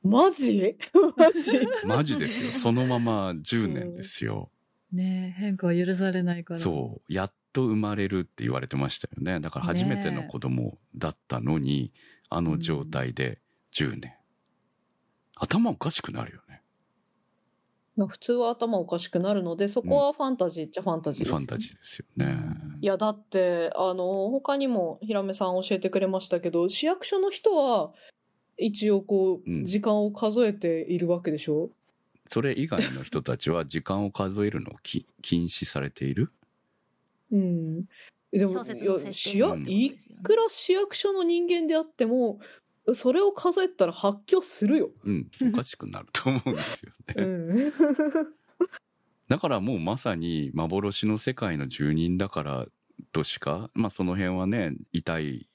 [0.03, 0.77] マジ？
[1.17, 1.59] マジ？
[1.59, 2.53] ん、 マジですよ。
[2.53, 4.51] そのまま10年ですよ。
[4.93, 6.61] ねえ変化は許されないから。
[6.61, 7.13] そう。
[7.13, 9.41] やっと生まれるって言われてましたよね。
[9.41, 11.93] だから初めての子供だったのに、
[12.29, 13.41] あの状態で
[13.75, 14.15] 10年。
[15.37, 16.50] 頭おかしくなるよね。
[18.09, 22.81] 普通は頭おかしくなるので、そこはファンタジーっちゃファンタジーです、ファンタジーですよね。
[22.83, 27.93] いや、だって、あの、他にも、ひらめさん教えてくれましたけど、市役所の人は、
[28.59, 29.63] 一応こうん。
[29.63, 31.73] う、時間を数えているわけでしょ、
[32.31, 36.33] それ以外の人たちは時間を数えるのをき禁止されている？
[37.31, 37.85] うん。
[38.33, 38.61] でも、
[39.25, 42.41] いや、いくら市役所の人間であっても、
[42.95, 44.91] それを数えたら発狂するよ。
[45.05, 47.27] うん、おかしくなると思うんですようね。
[47.27, 47.73] ん。
[49.29, 52.67] だからもうまさに幻の世界の住人だから
[53.13, 55.49] としか、まあその辺はね、痛い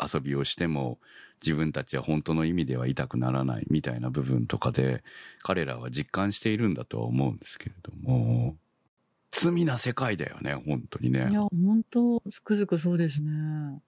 [0.00, 0.98] 遊びをしても
[1.42, 5.04] 自分たちは本当の意味では痛くならないみたいな部分とかで
[5.42, 8.56] 彼らは実感しているんだとは思うんですけれども、
[9.30, 11.32] 罪な世界だよね、本当にねい。
[11.32, 13.80] や、本当つくづくそうですね。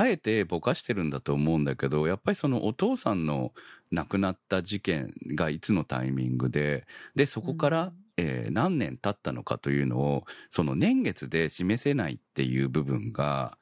[0.00, 3.52] あえてぼかしてるんだと思うんだけど、やっぱりそのお父さんの
[3.90, 13.58] 亡くなった事件がいつのタイミングで、で、そこから、えー何年経ったのかというのを、その年月で示せないっていう部分が、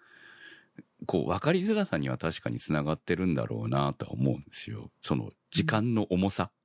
[1.06, 4.90] こう分かりづらさには確かにつながってるんだろうなとは思うんですよ。
[5.00, 6.57] その時間の重さうんうん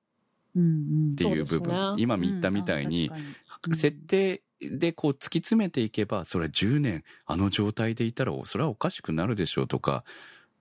[0.60, 1.96] っていう部そうです分。
[1.96, 3.36] ね今言ったみたいに、うん
[3.76, 10.04] 設定でこう突き詰めていけば、それは10年あの状態でいたら、それはおかしくなるでしょうとか、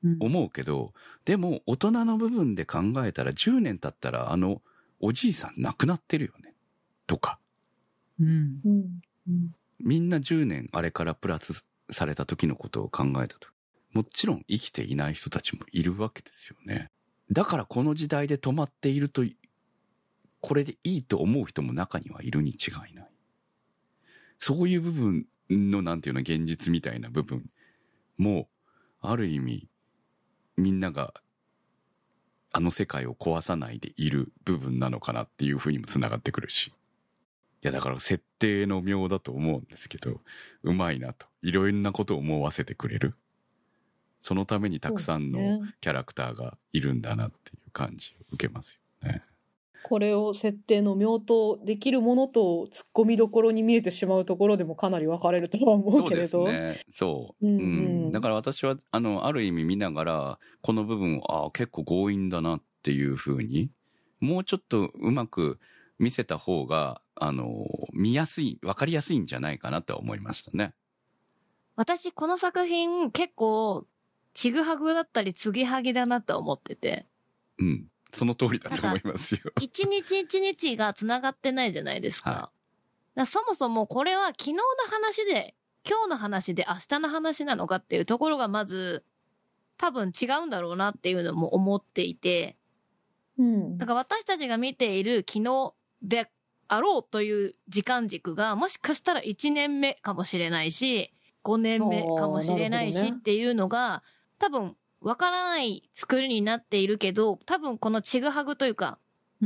[0.04, 0.92] うん思うけど、
[1.24, 4.60] でも大人の部分で考えたら10年経ったらあの
[5.00, 6.54] おじいさん亡くなってるよね。
[7.06, 7.38] とか。
[8.20, 13.48] うんうんうんみんな10年あれからプラスされた時のことを考えたと。
[13.92, 16.88] もちろん生きていない人たちもいるわけですよね。
[17.30, 19.24] だからこの時代で止まっていると、
[20.42, 23.10] これでいいと思う人も中にはいるに違いない。
[24.38, 27.48] そういう部分のなんていうの現実みたいな部分
[28.18, 28.48] も、
[29.00, 29.68] ある意味、
[30.56, 31.14] みんなが
[32.52, 36.66] あの世界を壊さないでいる部分なのかなっていうふうにも繋がってくるし。
[36.68, 36.72] い
[37.66, 40.20] やだから設定の妙だと思うんですけど、
[40.64, 41.28] うまいなと。
[41.42, 43.14] いろんなことを思わせてくれる。
[44.20, 49.22] そのためにたくさんのキャラクターがいるんだなっていう感じを受けますよね。
[49.82, 56.60] これを設定の妙とできるものと突っ込みどころに見えてしまうところでもかなり分かれるとは思そううですけれど。
[56.62, 56.80] ね。
[56.90, 57.42] そう。
[57.42, 58.12] うんううんん。
[58.12, 63.70] だから私は、あの、ある意味見ながら、この部分を、ああ、結構強引だなっていうふうに、
[64.20, 65.58] もうちょっとうまく
[65.98, 70.74] 見せた方が、あの、見やすい、わかりやすいんじゃないかなとは思いましたね。
[71.76, 73.86] 私、この作品結構、
[74.34, 77.06] ちぐはぐだったり、継ぎはぎだなと思ってて、
[77.58, 77.88] うん。
[78.12, 79.40] その通りだと思いますよ。
[79.60, 82.30] 一日一日が繋がってないじゃないですか。
[82.30, 82.62] はい
[83.14, 85.54] だからそもそもこれは昨日の話で、
[85.88, 89.04] 今日の話で明日の話なのかっていうところがまず、
[89.76, 92.56] 多分違うんだろうなっていうのも思っていて、
[93.38, 96.30] うんだから私たちが見ている昨日で
[96.68, 101.12] あろうという時間軸が、もしかしたら1年目かもしれないし、
[101.44, 104.02] 5年目かもしれないしっていうのが、
[104.38, 108.98] 多分わからない作りになっているけど、多分このちぐはぐというか、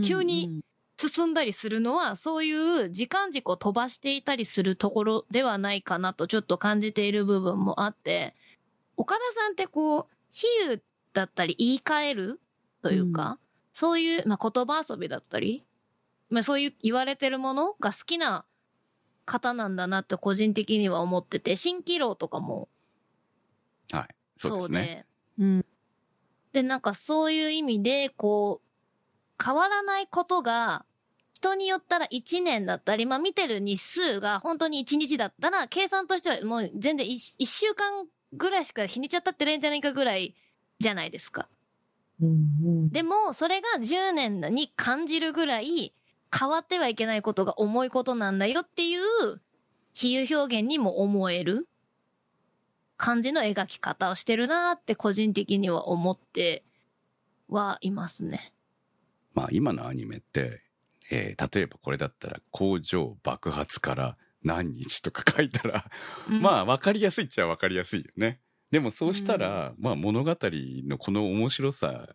[0.02, 0.62] 急に
[0.98, 8.34] 進んだりするのは、そういう時間軸を飛ばしていたりするところではないかなとちょっと感じている部分もあって、
[8.96, 10.80] 岡田さんってこう、比喩
[11.14, 12.40] だったり言い換える
[12.82, 13.38] というか、
[13.72, 15.66] そういう、まあ、言葉遊びだったり、
[16.28, 18.44] まあ、そういう言われてるものが好きな
[19.24, 22.68] 方なんだなって個人的には思ってて、蜃気楼とかも
[23.92, 24.14] はい。
[24.36, 25.06] そうですね。
[25.38, 25.66] うん。
[26.52, 30.84] で、なんかそういう意味で、こう、変わらないことが、
[31.34, 40.34] 人によったら1年だったり、まあ見てる日数が本当に1日だったら、計算としてはもう全然 1, 1週間ぐらいしか日にちは経ってないんじゃないかぐらい
[40.78, 41.48] じゃないですか。
[42.22, 42.32] うんう
[42.86, 45.92] んでも、それが10年に感じるぐらい、
[46.36, 49.02] 変わってはいけないことが重いことなんだよっていう、
[49.92, 51.68] 比喩表現にも思える
[52.96, 56.64] 感じの描き方をしてるなって個人的には思って
[57.48, 58.52] はいますね。
[59.34, 60.62] まあ今のアニメって、
[61.10, 65.84] えー例えばこれだったら工場爆発から何日とか書いたら、
[66.28, 68.40] まあ分かりやすいっちゃ分かりやすいよね。
[68.70, 72.14] でもそうしたら、まあ物語のこの面白さ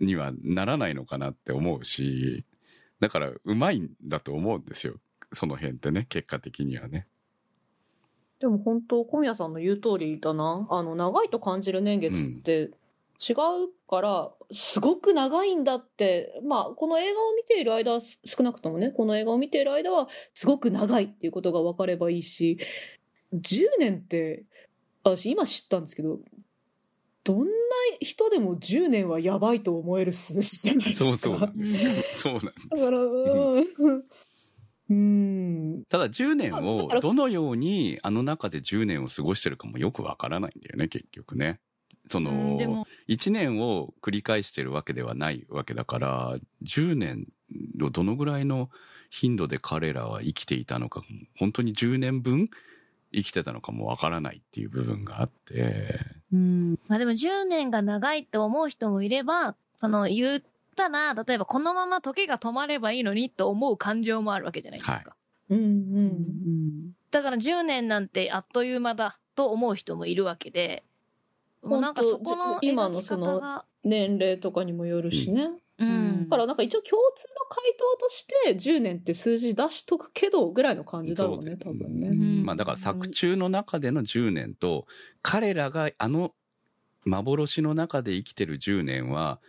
[0.00, 2.44] にはならないのかなって思うし、
[3.00, 4.94] だからうまいんだと思うんですよ。
[5.32, 7.06] その辺ってね、結果的にはね。
[8.42, 12.70] でも本当小宮さんの言う通りだなあの長いと感じる年月って
[13.20, 13.36] 違う
[13.88, 22.58] から、すごく長いんだってまあこの映画を見ている間少なくともねこの映画を見ている間はすごく長いっていうことが分かればいいし
[23.32, 24.42] 10年って
[25.04, 26.18] 私今知ったんですけど
[27.22, 27.52] どんな
[28.00, 31.04] 人でも10年はやばいと思える数字じゃないですか。
[31.10, 31.90] そうそうなんですよ。
[32.16, 32.68] そうなんです。
[32.70, 34.04] だからうん
[34.90, 35.84] うん。
[35.88, 41.60] ただ10年をどのようにあの中で10年を過ごしてるかもよくわからないんだよね、結局ね。
[42.08, 47.28] そうんの、でも、1年を繰り返してるわけではないわけだから、10年
[47.80, 48.70] をどのぐらいの
[49.10, 51.02] 頻度で彼らは生きていたのか、
[51.38, 52.50] 本当に10年分
[53.12, 56.00] 生きてたのかもわからないっていう部分があって、
[56.32, 60.42] うん、まあでも10年が長いって思う人もいれば、その言っ
[60.74, 64.94] たら、例えばこのまま時が止まればいいのにと思う感情もあるわけじゃないですか。
[64.94, 65.04] はい。
[65.50, 66.88] うんううん。
[66.88, 70.84] ん、だから10年なんてあっという間だと思う人もいるわけで、
[71.62, 75.50] もうなんかそこの今のその年齢とかにもよるしね。
[75.78, 75.90] ううん。
[75.90, 82.08] んだからなんか一応共通の回答として10年って数字出しとくけどぐらいの感じだろうねそう多分ね。
[82.08, 82.44] ん。
[82.44, 84.86] まあだから作中の中での10年と、
[85.22, 86.32] 彼らがあの
[87.04, 89.40] 幻の中で生きてる10年は、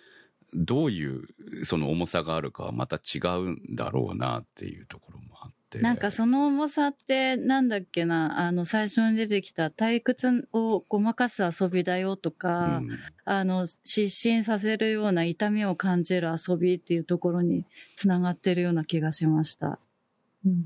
[0.56, 1.28] どういう
[1.66, 5.80] その重さがあるかはまた違うんだろうなっていうところもあって。
[5.80, 8.46] なんかその重さってなんだっけな？
[8.46, 19.80] あの最初に出てきた退屈をごまかす遊びだよとか、うんあの失神させるような痛みを感じる遊びっていうところにつながってるような気がしました。
[20.46, 20.66] うん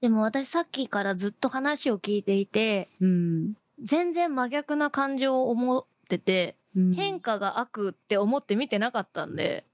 [0.00, 9.66] でも私さっきからずっと話を聞いていて、うん全然真逆な感情を思ってて、うん変化が悪って思って見てなかったんで、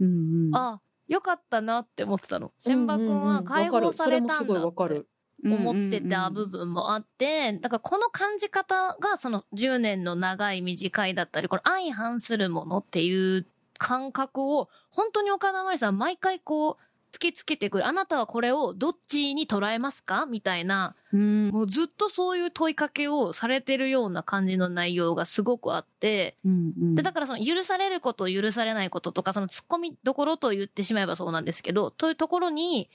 [0.00, 0.56] うんうん。
[0.56, 2.52] あ、よかったなって思ってたの。
[2.58, 5.08] 千葉くんは解放されたんだってる。
[5.46, 13.46] 思ってた部分もあって、だからこの感じ方がその10年の長い短いだったり、これ相反するものっていう
[13.76, 17.86] 感覚を、本当に岡田真理さん毎回こう、突きつけてくる。
[17.86, 20.26] あなたはこれをどっちに捉えますか？
[20.26, 21.48] みたいな、うん。
[21.50, 26.94] もうずっとそういう問いかけをされてるような感じの内容がすごくあって、うんうん。
[26.96, 32.90] で、だからその許されること、許されないこととか、その突っ込みどころと言ってしまえばそうなんですけど、というところに、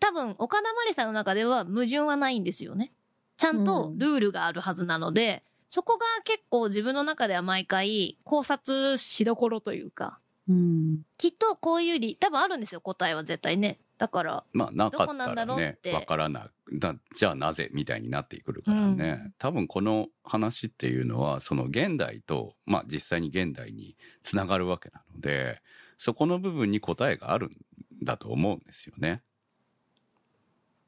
[0.00, 2.90] 多分、岡田まりさんの中では矛盾はないんですよね。
[3.36, 10.18] ちゃんとルールがあるはずなので、そこが結構自分の中では毎回考察しどころというか、
[10.48, 13.78] うんきっとこういう理、多分あるんですよ、答えは絶対ね。
[13.98, 25.60] だから、まあなかったらねわからないだじゃあなぜみたいになってくるからね、うん多分この話っていうのはその現代とまあ実際に現代につながるわけなので
[25.98, 27.56] そこの部分に答えがあるん
[28.02, 29.22] だと思うんですよね。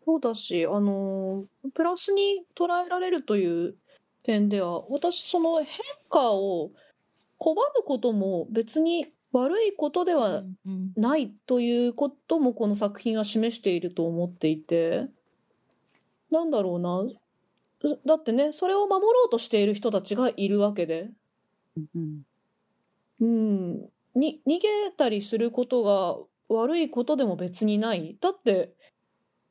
[0.05, 3.77] そうだし、あのープラスに捉えられるという
[4.23, 5.79] 点では、私、その変
[6.11, 6.73] 化を
[7.39, 15.07] 拒むことも別に悪いことではうんないということもこの作品は示していると思っていて、
[16.31, 17.99] なんだろうな。
[18.07, 21.11] だってね、それを守ろうとしている人たちがいるわけで、
[21.77, 22.23] うん
[23.21, 28.17] うん、に、逃げたりすることが悪いことでも別にない。
[28.21, 28.73] だって、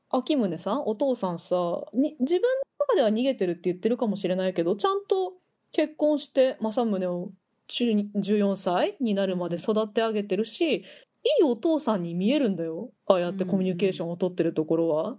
[0.10, 1.56] 秋宗さん、お父さんさ、
[1.94, 5.34] に、自分の中では逃げてるって言ってるかもしれないけど、ちゃんと
[5.74, 7.32] 結婚して政宗を
[7.70, 10.84] 14歳になるまで育て上げてるし、い
[11.42, 12.92] いお父さんに見えるんだよ。
[13.08, 15.16] ああやってコミュニケーションを取ってるところは。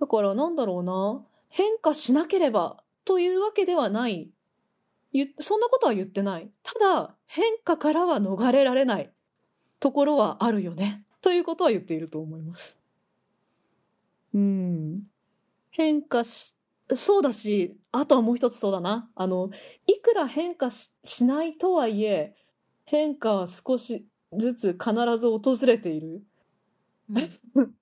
[0.00, 1.24] だからなんだろうな。
[1.48, 4.30] 変化しなければというわけではない。
[5.12, 6.50] ゆそんなことは言ってない。
[6.62, 9.12] ただ、変化からは逃れられない
[9.78, 11.04] ところはあるよね。
[11.20, 12.78] ということは言っていると思います。
[14.34, 15.02] うん。
[15.70, 16.54] 変化し、
[16.96, 19.10] そうだし、あとはもう一つそうだな。
[19.14, 19.50] あの、
[19.86, 22.34] いくら変化し、しないとはいえ、
[22.84, 26.22] 変化は少しずつ必ず訪れている。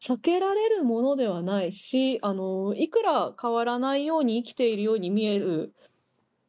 [0.00, 5.74] 避けられるものではないし、あの、いくら変わらないように生きているように見える、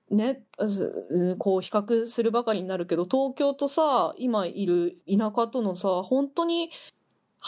[0.09, 6.71] ね、うんこう比較するばかりになるけど、東京とさ、今いる田舎とのさ、本当に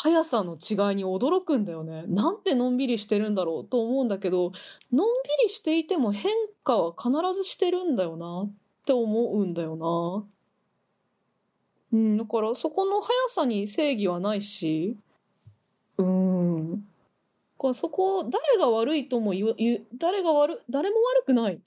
[0.02, 2.06] 速さの違いに驚くんだよね。
[2.08, 4.54] なんてのんびりしてるんだろうと思うんだけど、
[4.94, 6.32] のんびりしていても変
[6.64, 8.52] 化は必ずしてるんだよなっ
[8.86, 10.26] て思うんだよな。
[11.92, 14.96] うん、だからそこの速さに正義はないし、
[15.98, 16.72] うん。
[16.76, 16.78] だ
[17.60, 21.60] からそこ、誰が悪いとも言う、言う誰が悪、誰も悪くない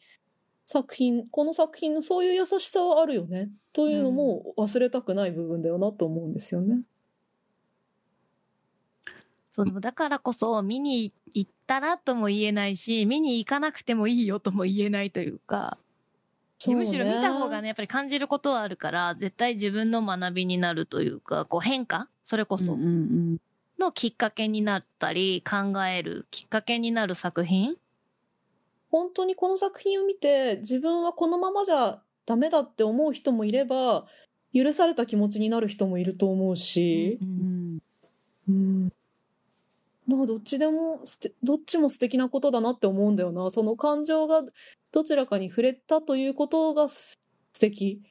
[0.65, 3.51] 作品、この作品のそういう優しさはあるよね。
[3.75, 6.81] というのも忘れたくない部分だよなと思うんですよね。
[9.53, 15.79] そう、だからこそ見に行ったらとも言えないし、見に行かなくてもいいよとも言えないというか、
[16.67, 22.79] むしろ見た方がね、やっぱり感じることはあるから、絶対自分の学びになるというか、こう変化それこそ
[23.79, 27.77] のきっかけになったり、考えるきっかけになる作品？
[28.91, 34.07] 本当にこの作品を見て自分はこのままじゃダメだって思う人もいれば
[34.55, 37.79] 許された気持ちになる人もいると思うし、うん。
[38.49, 38.93] うん、
[40.13, 44.43] なんかどっちでもすてどっちも素敵なことだなって思うんだよなその感情が
[44.93, 47.17] どちらかに触れたということが素
[47.59, 48.03] 敵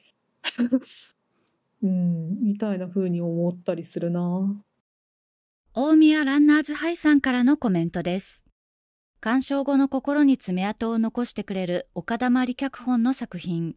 [1.80, 4.20] うんみたいな風に思ったりするな
[5.74, 8.44] 大宮ランナーズハイさんからのコメントです。
[9.20, 13.76] 鑑賞後の心に爪痕を残してくれる岡田真理脚本の作品。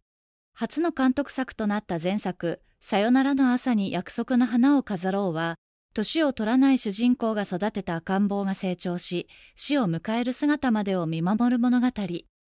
[0.52, 5.56] 初の監督作となった前作、さよならの朝に約束の花を飾ろうは、
[5.96, 11.90] 年を取らない主人公が育てた赤ん坊が成長し、死を迎える姿までを見守る物語。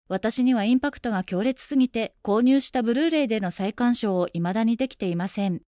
[0.07, 5.62] 私にはインパクトが強烈すぎて、購入したブルーレイでの再鑑賞を未だにできていません。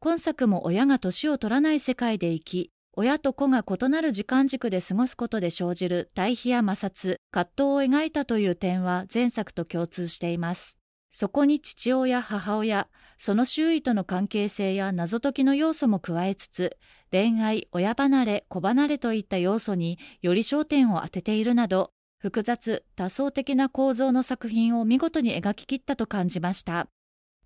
[0.00, 10.78] 今作も親が年を取らない世界で生き、親と子が異なる時間軸で過ごすことで生じる対比や摩擦、葛藤を描いたという点は前作と共通しています。
[11.10, 12.86] そこに父親、母親、
[13.16, 16.76] その周囲との関係性や謎解きの要素も加えつつ、
[17.10, 26.88] 恋愛、親離れ、子離れといった要素により焦点を当てているなど、複雑、多層的な構造の作品を見事に描き切ったと感じました。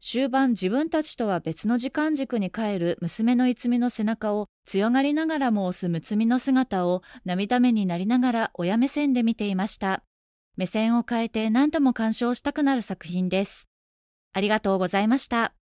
[0.01, 10.03] 終盤自分たちとは別の時間軸に帰る娘のいつみの背中を強がりながらも押すむつみの姿を涙目になりながら親目線で見ていました。
[10.57, 13.69] 目線を変えて何度も鑑賞したくなる作品です。
[14.33, 15.55] ありがとうございました。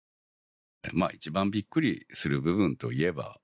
[0.93, 3.39] まあ一番びっくりする部分といえば、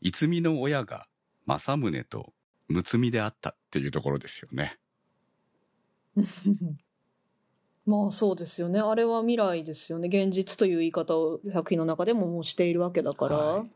[0.00, 1.06] いつみの親が
[1.46, 2.32] 政宗と
[2.68, 4.78] 睦みであったっていうところですよね。
[7.86, 13.70] まあそうですよねあれは未来ですよね現実という言い方を作品の中でももうしているわけだから、はい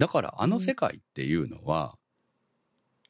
[0.00, 1.98] だからあの世界っていうのは、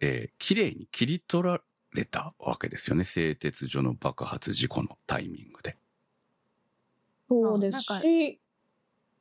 [0.01, 1.63] えー綺麗に切り取ら
[1.95, 3.05] れたわけですよね。
[3.05, 5.77] 製鉄所の爆発事故のタイミングで。
[7.29, 8.41] そうですし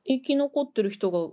[0.03, 1.31] 生き残ってる人が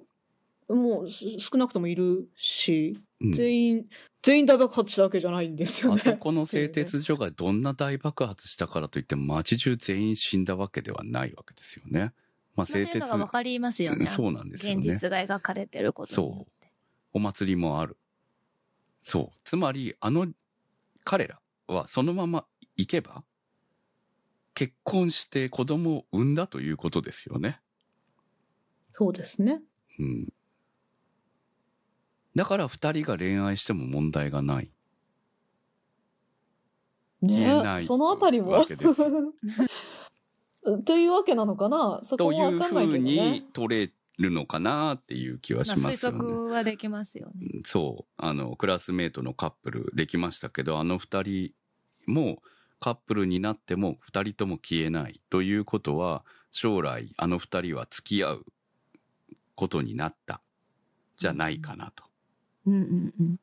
[0.69, 3.87] もうす少なくともいるしうん全員、
[4.23, 6.03] 全員大爆発したわけじゃないんですよね。
[6.05, 12.12] あそこの製鉄所がどんな大爆発したからといっても街中全員死んだわけではないわけですよね。
[12.55, 14.07] まあ製鉄のがわかりますよね。
[14.07, 14.81] そうなんですよね。
[14.81, 16.73] 現実が描かれてることによって。
[17.12, 17.97] お祭りもある。
[19.03, 19.39] そう。
[19.45, 20.27] つまり、あの、
[21.05, 21.39] 彼ら
[21.69, 22.45] はそのまま
[22.77, 23.23] 行けば、
[24.55, 27.61] 結婚して子供を産んだということですよね。
[28.93, 29.61] そうですね。
[29.99, 30.28] うん。
[32.37, 34.71] だから二人が恋愛しても問題がない。
[37.23, 38.63] 消えないねそのあたりも。
[40.85, 42.01] というわけなのかな？
[42.03, 43.43] そこともいうわかんないけどふうにね。
[43.55, 46.19] 取れるのかなっていう気はしますよね。
[46.19, 47.33] 測はできますよね。
[47.55, 48.13] うんそう。
[48.19, 51.53] あの、クラスメートのカップルできましたけど、あの二人
[52.07, 52.43] も
[52.81, 58.47] カップルになっても二人とも消えないということは、将来あの二人は付き合う
[59.55, 60.43] ことになった
[61.17, 62.05] じゃないかなと。
[62.05, 62.15] うん
[62.66, 63.40] うんうん。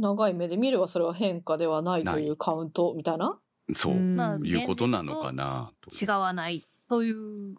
[0.00, 3.38] 長い目で見ればそれは変化ではないとないいうカウントみたいな？
[3.74, 3.94] そう。
[3.94, 5.90] うんまあいうことなのかなと。
[6.04, 7.20] 違わないというう
[7.50, 7.54] ん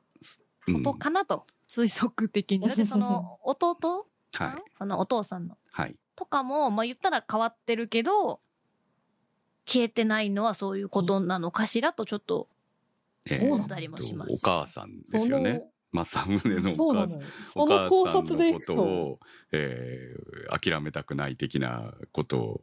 [0.74, 2.68] ことかなと、推測的に。
[2.68, 4.72] だってその 弟はい。
[4.78, 5.96] そのお父さんのはい。
[6.16, 8.40] とかも、まあ言ったら変わってるけど、
[9.68, 12.48] 消えてないのはそういうことなのかしらとちょっと
[13.30, 15.64] えそう思ったりもしますよお母さんですよね。
[15.96, 17.22] 政宗のお母さん。
[17.22, 17.28] よ。
[17.46, 18.84] その考察でいくとと。
[18.84, 19.20] を、
[19.52, 22.62] えー諦めたくない的なこと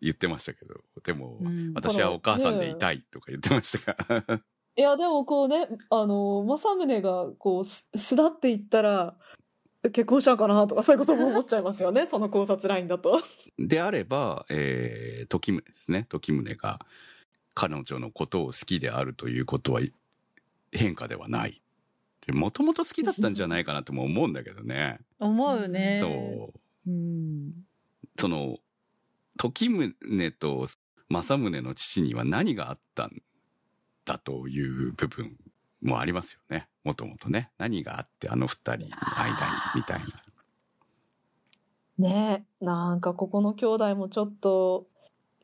[0.00, 4.40] 言ってましたけど、でも、うん私はお母さんでいたいとか言ってましたが。
[4.76, 9.16] いや、でもこうね、あの、政宗がこう、す巣立っていったら、
[9.82, 13.20] 結婚したんかなとか、そういうことも思っちゃいますよね、 その考察ラインだと。
[13.58, 16.06] であれば、えー、時宗ですね。
[16.08, 16.80] 時宗が
[17.54, 19.80] 彼女のことを好きであるということは
[20.72, 21.59] 変化ではない。
[22.32, 25.00] もともと好きだったんじゃないかなとも思うんだけどね。
[25.18, 25.98] 思うね。
[26.00, 26.52] そ
[26.86, 26.90] う。
[26.90, 27.52] うん。
[28.16, 28.58] その、
[29.36, 30.68] 時宗と
[31.08, 33.22] 政宗の父には何があったん
[34.04, 35.36] だという部分
[35.82, 36.68] もありますよね。
[36.84, 37.50] もともとね。
[37.58, 39.36] 何があってあの二人の間に、
[39.76, 40.06] みたいな。
[41.98, 44.86] ねなんかここの兄弟もちょっと、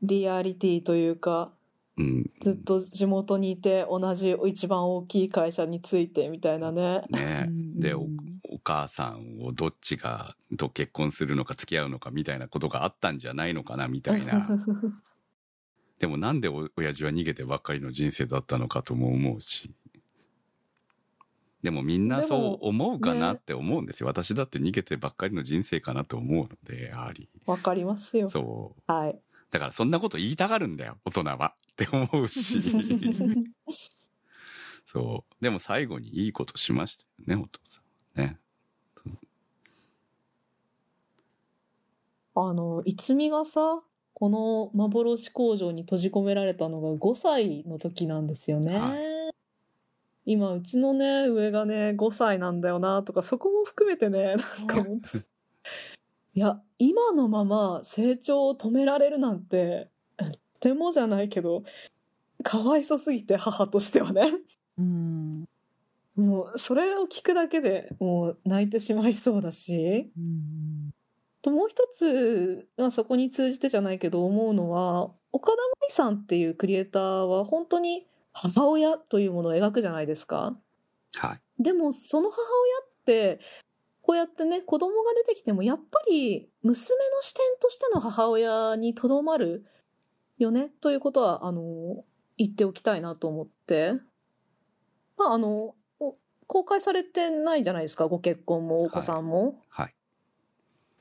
[0.03, 1.53] リアリティというか、
[1.99, 2.31] うん。
[2.41, 7.03] ずっと地元にいて同じ一番大きい会社についてみたいなね。
[7.09, 8.07] ねで、お
[8.63, 14.49] 母さんをどっちがと結婚するのか付き合うのかみたいなことがあったんじゃないのかなみたいな。
[15.99, 19.75] でもなんでお親父は逃げてばっかりの人生だったのかとも思うし。
[21.63, 24.07] でもみんなそう思うかなねって思うんですよ。
[24.07, 27.29] 私だって逃げてばっかりの人生かなと思うので、やはり。
[27.47, 28.29] わかりますよ。
[28.29, 28.93] そう。
[28.93, 29.19] はい。
[29.57, 31.55] だからそんなこと言いたがるんだよ、大人は。
[31.73, 32.61] って思うし。
[34.85, 35.43] そう。
[35.43, 37.81] でも最後にいいことしましたよね、お父さ
[38.17, 38.39] んはね。
[42.35, 48.79] あの、いつみがさ、この幻工場に閉じ込められたのが5歳の時なんですよね。
[48.79, 48.95] は
[50.27, 54.85] 今、うちのね、上がね、5歳なんだよな、とか、そこも含めてね、なんか
[56.37, 59.89] いや、今のまま成長を止められるなんて、
[60.19, 60.29] と
[60.61, 61.65] てもじゃないけど、
[62.45, 64.35] かわいそすぎて、母としてはね。
[64.79, 65.49] うん。
[66.15, 70.13] もう、それを聞くだけでもう泣いてしまいそうだし。
[70.17, 70.93] うん
[71.47, 80.57] ともう一つ、まあ、そこに通じてじゃないけど思うのは岡田真理さんっていうクリエイターは本当に母親というものを描くじゃないですか。
[81.15, 81.63] はい。
[81.63, 83.41] でもその母親って
[84.07, 89.65] こうやってね子供が出てきてもやっぱり娘の視点としての母親にとどまる
[90.39, 92.05] よねということはあの
[92.39, 93.95] 言っておきたいなと思って。
[95.19, 96.15] まああのお
[96.47, 99.61] 公開されてないじゃないですかご結婚もお子さんも。
[99.69, 99.95] はい。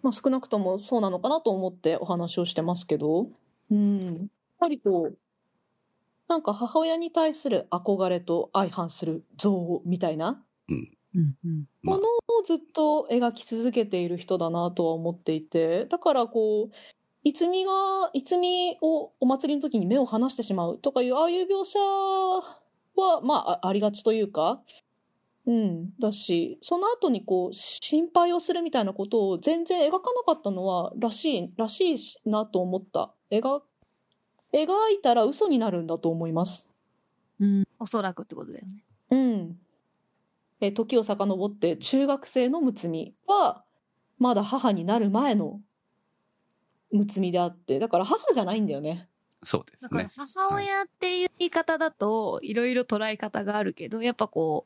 [0.02, 3.27] まあ、少なくともそうなのかなと思ってお話をしてますけど、
[3.69, 4.06] うん。
[4.06, 4.27] やっ
[4.60, 5.18] ぱりこう、
[6.27, 12.08] なんか母親に対する憧れと相反する憎悪みたいなうんうんまあもの
[12.40, 16.76] をずっと描き続けている人だなとは思っていて、だからこう、
[17.24, 17.72] いつみが、
[18.14, 24.62] いつみをお祭りの時に目を離してしまうとかいう、ああいう描写は、まあ、あありがちというか、
[25.48, 33.12] うん、だし、その後にこう、心配をするみたいなことを全然描かなかったのは、らしい、らしいしなと思った。
[33.32, 33.62] 描、
[34.54, 36.70] 描いたら嘘になるんだと思います。
[37.40, 38.84] うんおそらくってことだよね。
[39.12, 39.60] うん。
[40.66, 43.64] えー時を遡って中学生の睦みは
[44.18, 45.62] まだ母になる前の
[46.92, 49.10] 睦みであってだから母じゃないんだよね。
[49.44, 50.10] そうですだからね。
[50.16, 54.66] 母親っていう言い方だといろいろ捉え方があるけど、やっぱこ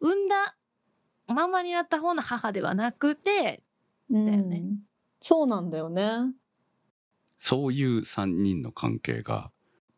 [0.00, 0.56] う、産んだ、
[1.26, 3.62] ママになった方の母ではなくて、
[4.08, 4.62] うんだよね
[5.20, 6.32] そうなんだよね。
[7.36, 9.50] そういう三人の関係が、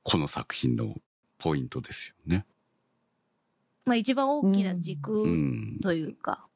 [0.02, 0.96] この作品の
[1.38, 2.44] ポイントですよね。
[3.84, 5.78] まあ一番大きなう軸ん。
[5.82, 6.46] というか。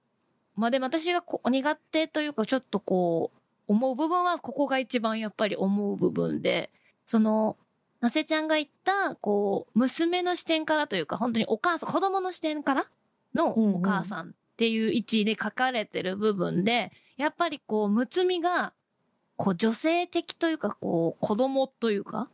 [0.54, 3.38] まあでも私がこ苦手というかちょっとこう、
[3.68, 6.70] 思う部分はここが一番やっぱり思う部分で、
[7.04, 7.56] その、
[8.00, 12.86] なせちゃんが言った、こう、娘の視点からというか、本当にお母さん、子供の視点から
[13.34, 18.72] のうんうんお母さんっていう位置で書かれてる部分で、やっぱりこう、むつみが、
[19.36, 22.28] こう、女性的というか、こう、子供というか、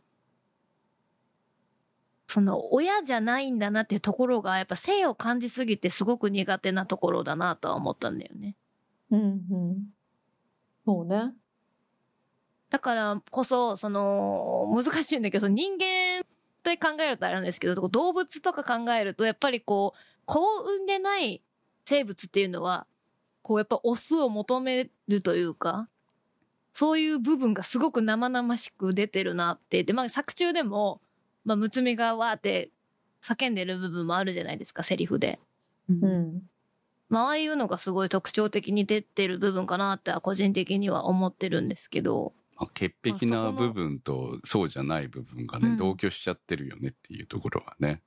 [2.33, 8.55] その、親じゃないんだなっていうところが、やっぱ性を感じすぎてすごく苦手なところだなとは思ったんだよね。
[9.11, 9.25] うんう
[9.75, 9.93] ん。
[10.83, 11.35] そうね。
[12.71, 16.25] だからこそ、その、難しいんだけど、人間
[16.63, 21.43] と考えるとあれなんですけど、動物とか考えると、やっぱりこう、子を産んでない
[21.85, 22.87] 生物っていうのは、
[23.43, 25.87] こう、やっぱオスを求めるというか、
[26.73, 29.83] そういう部分がすごく生々しく出てるなって。
[29.83, 30.99] で、まあ作中でも、
[31.45, 32.71] まあ、むつみがわーって
[33.21, 35.39] 叫んでる部分もあるじゃないですか、セリフで。
[35.89, 36.41] うんうん。
[37.09, 42.33] まあ、ああいうのがすごい特徴的に出てる部分かなっては個人的には思ってるんですけど。
[42.55, 48.01] まあ潔癖な部分とそうじゃない部分がね、うん同居しちゃってるよねっていうところはね。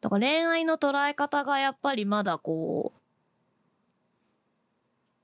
[0.00, 3.00] だから恋愛の捉え方がやっぱりまだこう、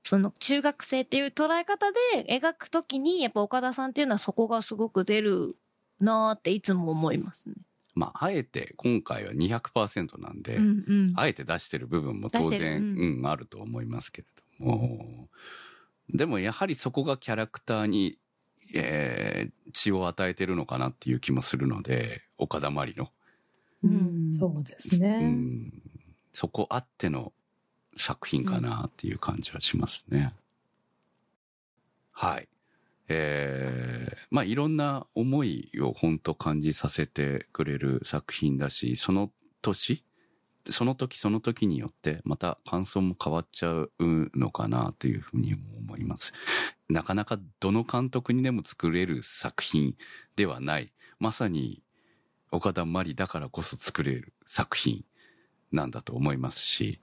[0.05, 5.55] その中学生っていう捉え方で描くときに、やっぱ岡田さんっていうのはそこがすごく出る
[5.99, 7.55] なーっていつも思いますね。
[7.95, 11.13] まあ、あえて今回は200%なんで、うんうん。
[11.15, 14.27] あえて出してる部分も当然、ううん、あると思いますけれ
[14.59, 15.27] ども、
[16.13, 18.19] でもやはりそこがキャラクターに、
[18.75, 23.09] えー血を与えてるのかなっていう気もするので、岡田まりの。
[23.83, 25.27] うんそうですうね。
[25.27, 25.73] ん、
[26.31, 27.33] そこあっての
[27.95, 30.33] 作品かなっていう感じはしますね。
[32.11, 32.47] はい。
[33.07, 39.31] えーまあいろんな思いを本当感じさせてくれる作品だし、その
[39.61, 40.03] 年、
[40.69, 46.33] その時その時によってまた感想も変わっちゃうのかなというふうにも思います。
[46.89, 49.95] なかなかどの監督にでも作れる作品
[50.35, 50.91] ではない。
[51.19, 51.81] まさに
[52.51, 55.05] 岡田真理だからこそ作れる作品
[55.71, 56.99] なんだと思いますし、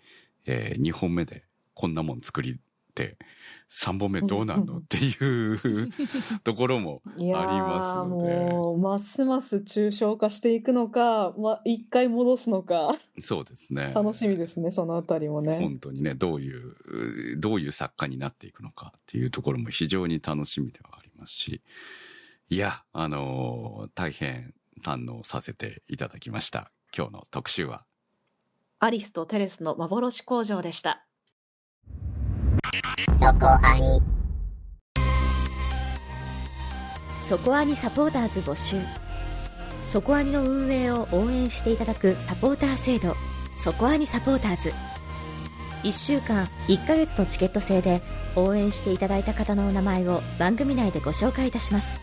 [0.47, 1.45] え2本目で
[1.75, 2.59] こんなもん作り
[2.95, 3.17] て、
[3.71, 4.79] 3本目どうなんの？
[4.79, 5.09] ってい
[5.55, 5.59] う
[6.45, 13.93] ところもありますのでもう、ますます抽象化していくのか、まあ、一回戻すのか、そうですね。
[13.95, 15.59] 楽しみですね、そのあたりもね。
[15.59, 21.63] 本当にね、どういう、どういう作家になっていくのかっていうところも非常に楽しみではありますし、
[22.51, 24.53] いや、あのー大変
[24.83, 26.71] 堪能させていただきました。
[26.95, 27.87] 今日の特集は。
[28.85, 31.07] アリスとテレスの幻工場でした。
[33.21, 34.03] そこアニ。
[37.29, 38.79] そこアニサポーターズ募集。
[39.85, 43.15] そこアニの運営を応援していただくサポーター制度。
[43.57, 44.73] そこアニサポーターズ。
[45.85, 48.03] 1週間1ヶ月のチケット制で
[48.35, 52.01] 応援していただいた方のお名前を番組内でご紹介いたします。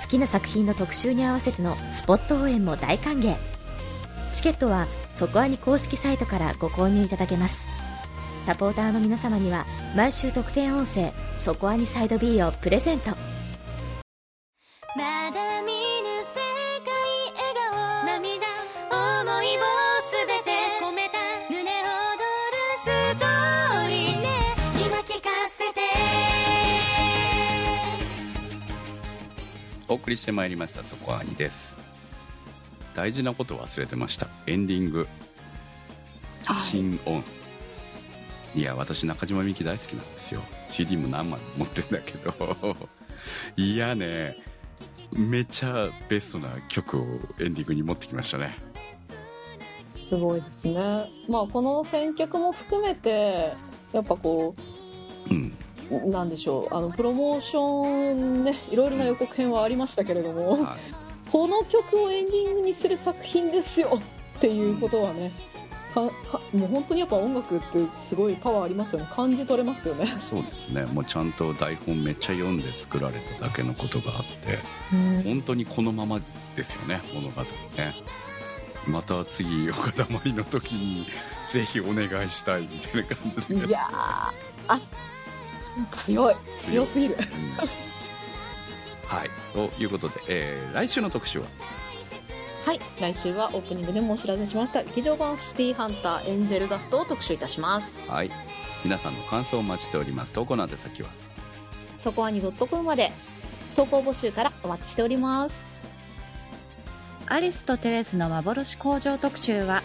[0.00, 3.34] 好きな作品の特集に合わせてのスポット応援も大歓迎。
[4.32, 4.86] チケットは
[5.20, 7.66] そこアニ公式サイトからご購入いただけます。
[8.46, 13.10] サポーターの皆様には毎週特典音声「そこアニサイド B」をプレゼント。
[13.10, 13.16] ま
[15.30, 15.78] だ見ぬ
[16.24, 16.40] 世
[16.86, 16.94] 界
[17.36, 18.46] 笑顔涙
[18.90, 19.60] 思いを
[20.08, 20.52] すべて
[20.82, 21.18] 込めた。
[21.50, 21.74] 胸躍る
[22.82, 22.86] ス
[23.20, 24.56] トーリーね。
[24.86, 25.80] 今聞かせて。
[29.86, 31.78] お送りしてまいりました、そこはにです。
[33.00, 34.28] 大事なこと忘れてました。
[34.46, 35.08] エンディング。
[36.42, 37.24] 新音。
[38.54, 40.42] いや、私中島みゆき大好きなんですよ。
[40.68, 42.76] CD も何枚も持ってんだけど。
[43.56, 44.36] いやね、
[45.12, 47.00] めっちゃベストな曲を
[47.38, 48.58] エンディングに持ってきましたね。
[50.02, 50.74] すごいですね。
[51.26, 53.50] まあ、この選曲も含めて、
[53.94, 54.54] やっぱこ
[55.30, 55.56] うん。
[55.90, 61.09] う、なんでしょう、あの、プロモーションね、いろいろな予告編はありましたけれども、はい。
[61.30, 64.00] この曲をエンディングにする作品ですよ
[64.36, 65.30] っていうことはね、
[65.94, 69.08] かかもう本当にやっぱ音楽ってすごいパワーありますよね。
[69.12, 70.06] 感じ取れますよね。
[70.28, 70.86] そうですね。
[70.86, 74.58] もうちゃんと台本めっちゃ読んで作られただけのことがあって、
[75.22, 76.20] 本当にこのまま
[76.56, 77.42] ですよね物語
[77.76, 77.94] ね
[78.86, 81.06] また次岡田真理の時に
[81.48, 84.32] ぜひお願いしたいみたいな感じでいやー、
[84.68, 84.80] あ、
[85.92, 86.34] 強い。
[86.58, 87.16] 強すぎる。
[87.18, 87.89] うん
[89.10, 89.30] はい。
[89.52, 91.46] ということで、えー来週の特集は？
[92.64, 94.84] はい、来週はオープニングでもお知らせしました。
[94.84, 98.00] 劇場版シティハンターエンジェルダストを特集いたします。
[98.06, 98.30] はい。
[98.84, 100.32] 皆さんの感想をお待ちしております。
[100.32, 101.08] 投稿の宛先は？
[101.98, 103.10] そこはに .com まで。
[103.74, 105.66] 投稿募集からお待ちしております。
[107.26, 109.82] アリスとテレスの幻工場特集は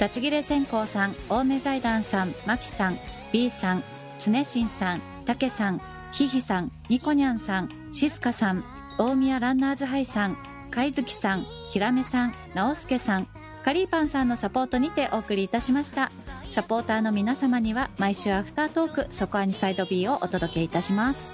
[0.00, 2.98] 立ち切れ線香さん青梅財団さんマキさん
[3.32, 3.84] B さん
[4.18, 5.80] 常新さんたけさん
[6.12, 8.64] ひひさんニコニャンさんシスカさん
[8.98, 10.36] 大宮ランナーズハイさん
[10.70, 13.28] 貝月さんひらめさん直輔さん
[13.64, 16.10] カリーパンさんのサポートにてお送りいたしました。
[16.48, 21.32] サポーターの皆様には毎週アフタートークそこアニサイド B をお届けいたします。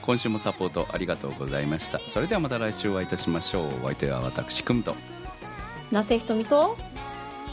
[0.00, 2.00] 今週もサポートありがとうございました。
[2.08, 3.66] それではまた来週お会いいたしましょう。
[3.82, 4.96] お相手は私くんと。
[5.92, 6.78] 那瀬ひとみと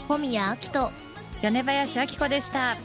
[0.08, 0.90] 小宮明人
[1.42, 2.78] 米林明子でした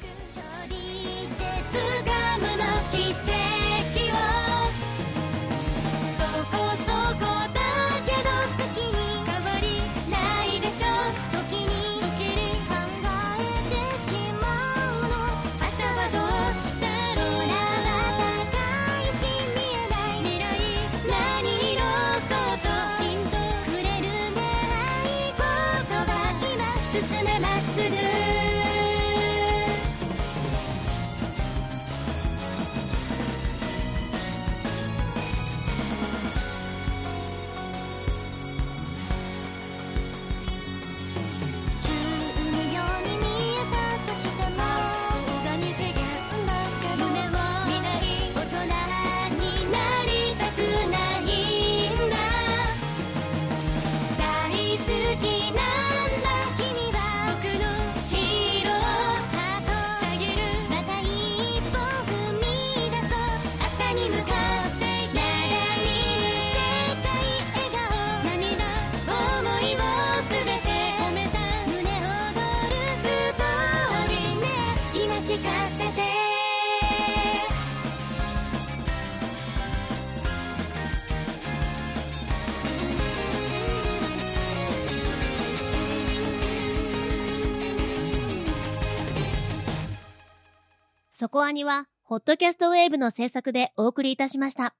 [91.21, 94.73] そこアニは、ホットキャストウェーブの制作でお送りいたしました。